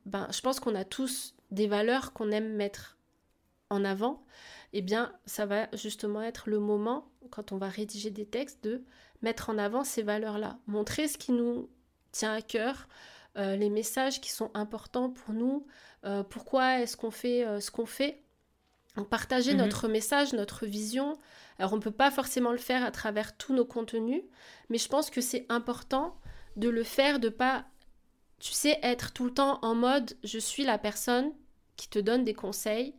ben, 0.05 0.29
je 0.31 0.39
pense 0.39 0.61
qu'on 0.61 0.75
a 0.75 0.85
tous 0.85 1.35
des 1.51 1.67
valeurs 1.67 2.13
qu'on 2.13 2.31
aime 2.31 2.53
mettre 2.55 2.97
en 3.69 3.83
avant. 3.83 4.23
Eh 4.71 4.81
bien, 4.81 5.11
ça 5.25 5.45
va 5.45 5.67
justement 5.73 6.21
être 6.21 6.49
le 6.49 6.59
moment, 6.59 7.11
quand 7.31 7.51
on 7.51 7.57
va 7.57 7.67
rédiger 7.67 8.11
des 8.11 8.25
textes, 8.25 8.63
de 8.63 8.81
mettre 9.21 9.49
en 9.49 9.57
avant 9.57 9.83
ces 9.83 10.03
valeurs-là. 10.03 10.57
Montrer 10.67 11.09
ce 11.09 11.17
qui 11.17 11.33
nous 11.33 11.69
tient 12.13 12.31
à 12.31 12.41
cœur, 12.41 12.87
euh, 13.37 13.55
les 13.55 13.69
messages 13.69 14.19
qui 14.19 14.31
sont 14.31 14.51
importants 14.53 15.09
pour 15.09 15.33
nous, 15.33 15.65
euh, 16.05 16.23
pourquoi 16.23 16.79
est-ce 16.79 16.97
qu'on 16.97 17.11
fait 17.11 17.45
euh, 17.45 17.59
ce 17.59 17.71
qu'on 17.71 17.85
fait? 17.85 18.23
partager 19.09 19.53
mhm. 19.53 19.59
notre 19.59 19.87
message, 19.87 20.33
notre 20.33 20.65
vision. 20.65 21.17
Alors 21.57 21.73
on 21.73 21.77
ne 21.77 21.81
peut 21.81 21.91
pas 21.91 22.11
forcément 22.11 22.51
le 22.51 22.57
faire 22.57 22.83
à 22.83 22.91
travers 22.91 23.37
tous 23.37 23.53
nos 23.53 23.65
contenus, 23.65 24.21
mais 24.69 24.77
je 24.77 24.89
pense 24.89 25.09
que 25.09 25.21
c'est 25.21 25.45
important 25.49 26.19
de 26.57 26.67
le 26.67 26.83
faire, 26.83 27.19
de 27.19 27.29
pas, 27.29 27.65
tu 28.39 28.51
sais, 28.51 28.79
être 28.83 29.13
tout 29.13 29.23
le 29.23 29.33
temps 29.33 29.59
en 29.61 29.75
mode 29.75 30.17
je 30.23 30.39
suis 30.39 30.63
la 30.63 30.77
personne 30.77 31.31
qui 31.77 31.87
te 31.87 31.99
donne 31.99 32.25
des 32.25 32.33
conseils 32.33 32.93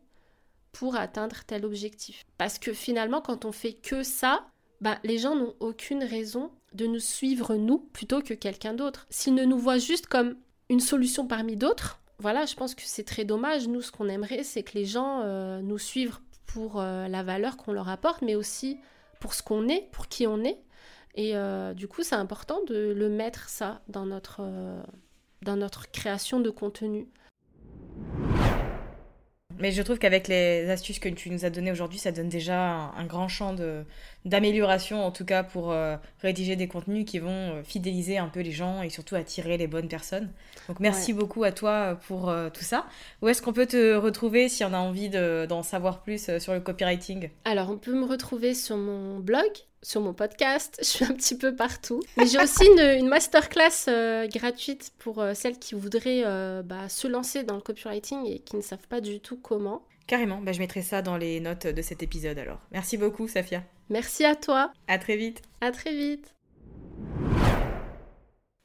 pour 0.72 0.96
atteindre 0.96 1.44
tel 1.46 1.66
objectif. 1.66 2.24
Parce 2.38 2.58
que 2.58 2.72
finalement, 2.72 3.20
quand 3.20 3.44
on 3.44 3.52
fait 3.52 3.74
que 3.74 4.02
ça, 4.02 4.46
bah, 4.80 4.98
les 5.04 5.18
gens 5.18 5.36
n'ont 5.36 5.54
aucune 5.60 6.02
raison 6.02 6.50
de 6.72 6.86
nous 6.86 6.98
suivre 6.98 7.54
nous 7.56 7.78
plutôt 7.78 8.22
que 8.22 8.34
quelqu'un 8.34 8.72
d'autre. 8.72 9.06
S'ils 9.10 9.34
ne 9.34 9.44
nous 9.44 9.58
voient 9.58 9.78
juste 9.78 10.06
comme 10.06 10.36
une 10.70 10.80
solution 10.80 11.26
parmi 11.26 11.56
d'autres, 11.56 12.01
voilà, 12.22 12.46
je 12.46 12.54
pense 12.54 12.76
que 12.76 12.82
c'est 12.84 13.02
très 13.02 13.24
dommage. 13.24 13.66
Nous, 13.66 13.82
ce 13.82 13.90
qu'on 13.90 14.08
aimerait, 14.08 14.44
c'est 14.44 14.62
que 14.62 14.78
les 14.78 14.84
gens 14.84 15.22
euh, 15.22 15.60
nous 15.60 15.76
suivent 15.76 16.20
pour 16.46 16.80
euh, 16.80 17.08
la 17.08 17.24
valeur 17.24 17.56
qu'on 17.56 17.72
leur 17.72 17.88
apporte, 17.88 18.22
mais 18.22 18.36
aussi 18.36 18.78
pour 19.20 19.34
ce 19.34 19.42
qu'on 19.42 19.68
est, 19.68 19.88
pour 19.90 20.06
qui 20.06 20.28
on 20.28 20.44
est. 20.44 20.58
Et 21.16 21.36
euh, 21.36 21.74
du 21.74 21.88
coup, 21.88 22.04
c'est 22.04 22.14
important 22.14 22.60
de 22.68 22.94
le 22.96 23.08
mettre 23.08 23.48
ça 23.48 23.82
dans 23.88 24.06
notre, 24.06 24.40
dans 25.42 25.56
notre 25.56 25.90
création 25.90 26.38
de 26.38 26.48
contenu. 26.48 27.08
Mais 29.62 29.70
je 29.70 29.80
trouve 29.80 30.00
qu'avec 30.00 30.26
les 30.26 30.68
astuces 30.70 30.98
que 30.98 31.08
tu 31.08 31.30
nous 31.30 31.44
as 31.44 31.50
données 31.50 31.70
aujourd'hui, 31.70 32.00
ça 32.00 32.10
donne 32.10 32.28
déjà 32.28 32.90
un, 32.96 33.06
grand 33.06 33.28
champ 33.28 33.54
d'amélioration, 34.24 35.06
en 35.06 35.12
tout 35.12 35.24
cas 35.24 35.44
pour 35.44 35.70
euh, 35.70 35.96
rédiger 36.20 36.56
des 36.56 36.66
contenus 36.66 37.04
qui 37.04 37.20
vont 37.20 37.30
euh, 37.30 37.62
fidéliser 37.62 38.18
un 38.18 38.26
peu 38.26 38.40
les 38.40 38.50
gens 38.50 38.82
et 38.82 38.90
surtout 38.90 39.14
attirer 39.14 39.58
les 39.58 39.68
bonnes 39.68 39.86
personnes. 39.86 40.32
Donc 40.66 40.80
merci 40.80 41.12
beaucoup 41.12 41.44
à 41.44 41.52
toi 41.52 41.96
pour 42.08 42.28
euh, 42.28 42.50
tout 42.50 42.64
ça. 42.64 42.86
Où 43.22 43.28
est-ce 43.28 43.40
qu'on 43.40 43.52
peut 43.52 43.66
te 43.66 43.94
retrouver 43.94 44.48
si 44.48 44.64
on 44.64 44.72
a 44.72 44.78
envie 44.78 45.10
d'en 45.10 45.62
savoir 45.62 46.02
plus 46.02 46.38
sur 46.40 46.54
le 46.54 46.58
copywriting? 46.58 47.30
Alors 47.44 47.70
on 47.70 47.78
peut 47.78 47.94
me 47.94 48.04
retrouver 48.04 48.54
sur 48.54 48.76
mon 48.76 49.20
blog 49.20 49.46
sur 49.82 50.00
mon 50.00 50.14
podcast, 50.14 50.78
je 50.82 50.86
suis 50.86 51.04
un 51.04 51.12
petit 51.12 51.36
peu 51.36 51.54
partout. 51.54 52.00
Mais 52.16 52.26
j'ai 52.26 52.40
aussi 52.40 52.64
une, 52.66 53.08
masterclass 53.08 53.88
euh, 53.88 54.26
gratuite 54.28 54.92
pour 54.98 55.20
euh, 55.20 55.34
celles 55.34 55.58
qui 55.58 55.74
voudraient 55.74 56.22
euh, 56.24 56.62
bah, 56.62 56.88
se 56.88 57.08
lancer 57.08 57.42
dans 57.42 57.56
le 57.56 57.60
copywriting 57.60 58.26
et 58.26 58.38
qui 58.38 58.56
ne 58.56 58.62
savent 58.62 58.86
pas 58.88 59.00
du 59.00 59.20
tout 59.20 59.36
comment. 59.36 59.82
Carrément, 60.06 60.40
bah, 60.40 60.52
je 60.52 60.58
mettrai 60.58 60.82
ça 60.82 61.02
dans 61.02 61.16
les 61.16 61.40
notes 61.40 61.66
de 61.66 61.82
cet 61.82 62.02
épisode 62.02 62.38
alors. 62.38 62.60
Merci 62.70 62.96
beaucoup, 62.96 63.28
Safia. 63.28 63.62
Merci 63.90 64.24
à 64.24 64.36
toi. 64.36 64.72
À 64.88 64.98
très 64.98 65.16
vite. 65.16 65.42
À 65.60 65.70
très 65.70 65.94
vite. 65.94 66.34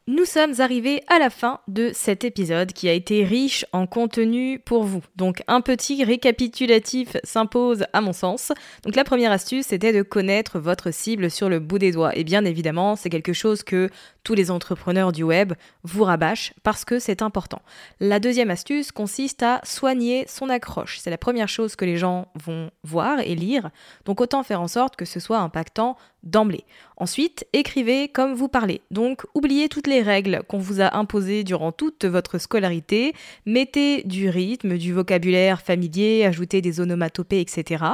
Nous 0.10 0.24
sommes 0.24 0.54
arrivés 0.60 1.04
à 1.08 1.20
la 1.20 1.30
fin 1.30 1.60
de 1.68 1.92
cet 1.94 2.24
épisode 2.24 2.72
qui 2.72 2.88
a 2.88 2.94
été 2.94 3.26
riche 3.26 3.66
en 3.74 3.88
contenu 3.88 4.58
pour 4.58 4.86
vous. 4.86 5.04
Donc 5.18 5.44
un 5.50 5.60
petit 5.60 6.02
récapitulatif 6.06 7.18
s'impose 7.26 7.84
à 7.92 8.00
mon 8.00 8.14
sens. 8.14 8.54
Donc 8.84 8.96
la 8.96 9.04
première 9.04 9.34
astuce 9.34 9.66
c'était 9.66 9.92
de 9.92 10.04
connaître 10.04 10.60
votre 10.60 10.92
cible 10.92 11.30
sur 11.30 11.50
le 11.50 11.60
bout 11.60 11.78
des 11.78 11.92
doigts. 11.92 12.16
Et 12.16 12.24
bien 12.24 12.46
évidemment 12.46 12.96
c'est 12.96 13.10
quelque 13.10 13.34
chose 13.34 13.64
que 13.64 13.90
tous 14.28 14.34
les 14.34 14.52
entrepreneurs 14.52 15.14
du 15.14 15.24
web 15.24 15.54
vous 15.84 16.04
rabâchent 16.04 16.54
parce 16.62 16.84
que 16.84 17.00
c'est 17.00 17.22
important. 17.22 17.62
La 18.02 18.20
deuxième 18.20 18.50
astuce 18.50 18.92
consiste 18.92 19.42
à 19.42 19.62
soigner 19.64 20.26
son 20.28 20.50
accroche. 20.50 21.00
C'est 21.00 21.10
la 21.10 21.18
première 21.18 21.48
chose 21.48 21.78
que 21.78 21.86
les 21.86 21.96
gens 21.96 22.28
vont 22.36 22.70
voir 22.84 23.22
et 23.22 23.36
lire. 23.36 23.70
Donc 24.04 24.20
autant 24.20 24.44
faire 24.44 24.60
en 24.60 24.68
sorte 24.68 24.98
que 24.98 25.06
ce 25.06 25.22
soit 25.22 25.40
impactant 25.40 25.96
d'emblée. 26.24 26.66
Ensuite, 26.98 27.48
écrivez 27.54 28.10
comme 28.10 28.34
vous 28.34 28.50
parlez. 28.50 28.82
Donc, 28.92 29.24
oubliez 29.34 29.70
toutes 29.70 29.88
les 29.88 30.02
règles 30.02 30.42
qu'on 30.50 30.58
vous 30.58 30.82
a 30.82 30.98
imposées 30.98 31.46
durant 31.46 31.72
toute 31.72 32.04
votre 32.04 32.38
scolarité. 32.38 33.14
Mettez 33.46 34.04
du 34.04 34.28
rythme, 34.28 34.78
du 34.78 34.92
vocabulaire 34.92 35.62
familier, 35.62 36.26
ajoutez 36.26 36.62
des 36.62 36.82
onomatopées, 36.82 37.40
etc. 37.40 37.86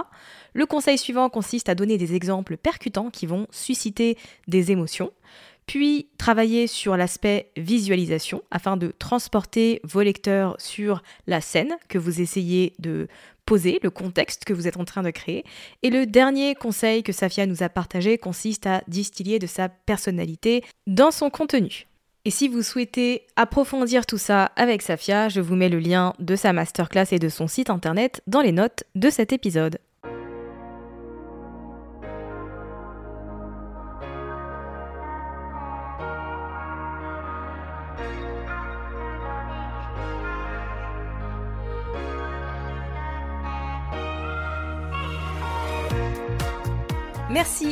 Le 0.54 0.66
conseil 0.66 0.98
suivant 0.98 1.30
consiste 1.30 1.70
à 1.70 1.76
donner 1.76 1.98
des 1.98 2.16
exemples 2.16 2.58
percutants 2.58 3.10
qui 3.10 3.28
vont 3.28 3.46
susciter 3.52 4.18
des 4.48 4.72
émotions. 4.72 5.12
Puis 5.66 6.08
travailler 6.18 6.68
sur 6.68 6.98
l'aspect 6.98 7.50
visualisation 7.58 8.42
afin 8.52 8.78
de 8.78 8.94
transporter 9.00 9.80
vos 9.84 10.02
lecteurs 10.02 10.56
sur 10.60 11.04
la 11.28 11.42
scène 11.42 11.76
que 11.88 11.98
vous 11.98 12.22
essayez 12.22 12.74
de 12.80 13.08
poser, 13.46 13.80
le 13.84 13.90
contexte 13.90 14.46
que 14.46 14.54
vous 14.54 14.68
êtes 14.68 14.78
en 14.78 14.86
train 14.86 15.04
de 15.04 15.12
créer. 15.12 15.44
Et 15.82 15.90
le 15.90 16.06
dernier 16.06 16.56
conseil 16.56 17.04
que 17.04 17.12
Safia 17.12 17.46
nous 17.46 17.64
a 17.64 17.70
partagé 17.70 18.18
consiste 18.18 18.68
à 18.68 18.84
distiller 18.88 19.40
de 19.40 19.48
sa 19.48 19.70
personnalité 19.70 20.64
dans 20.88 21.12
son 21.12 21.30
contenu. 21.30 21.88
Et 22.26 22.32
si 22.32 22.48
vous 22.48 22.62
souhaitez 22.62 23.28
approfondir 23.36 24.06
tout 24.06 24.18
ça 24.18 24.46
avec 24.56 24.82
Safia, 24.82 25.28
je 25.28 25.42
vous 25.42 25.56
mets 25.56 25.68
le 25.68 25.80
lien 25.80 26.14
de 26.20 26.38
sa 26.38 26.54
masterclass 26.54 27.08
et 27.12 27.20
de 27.20 27.28
son 27.28 27.48
site 27.48 27.70
internet 27.70 28.22
dans 28.28 28.42
les 28.42 28.54
notes 28.54 28.86
de 28.96 29.10
cet 29.10 29.34
épisode. 29.34 29.78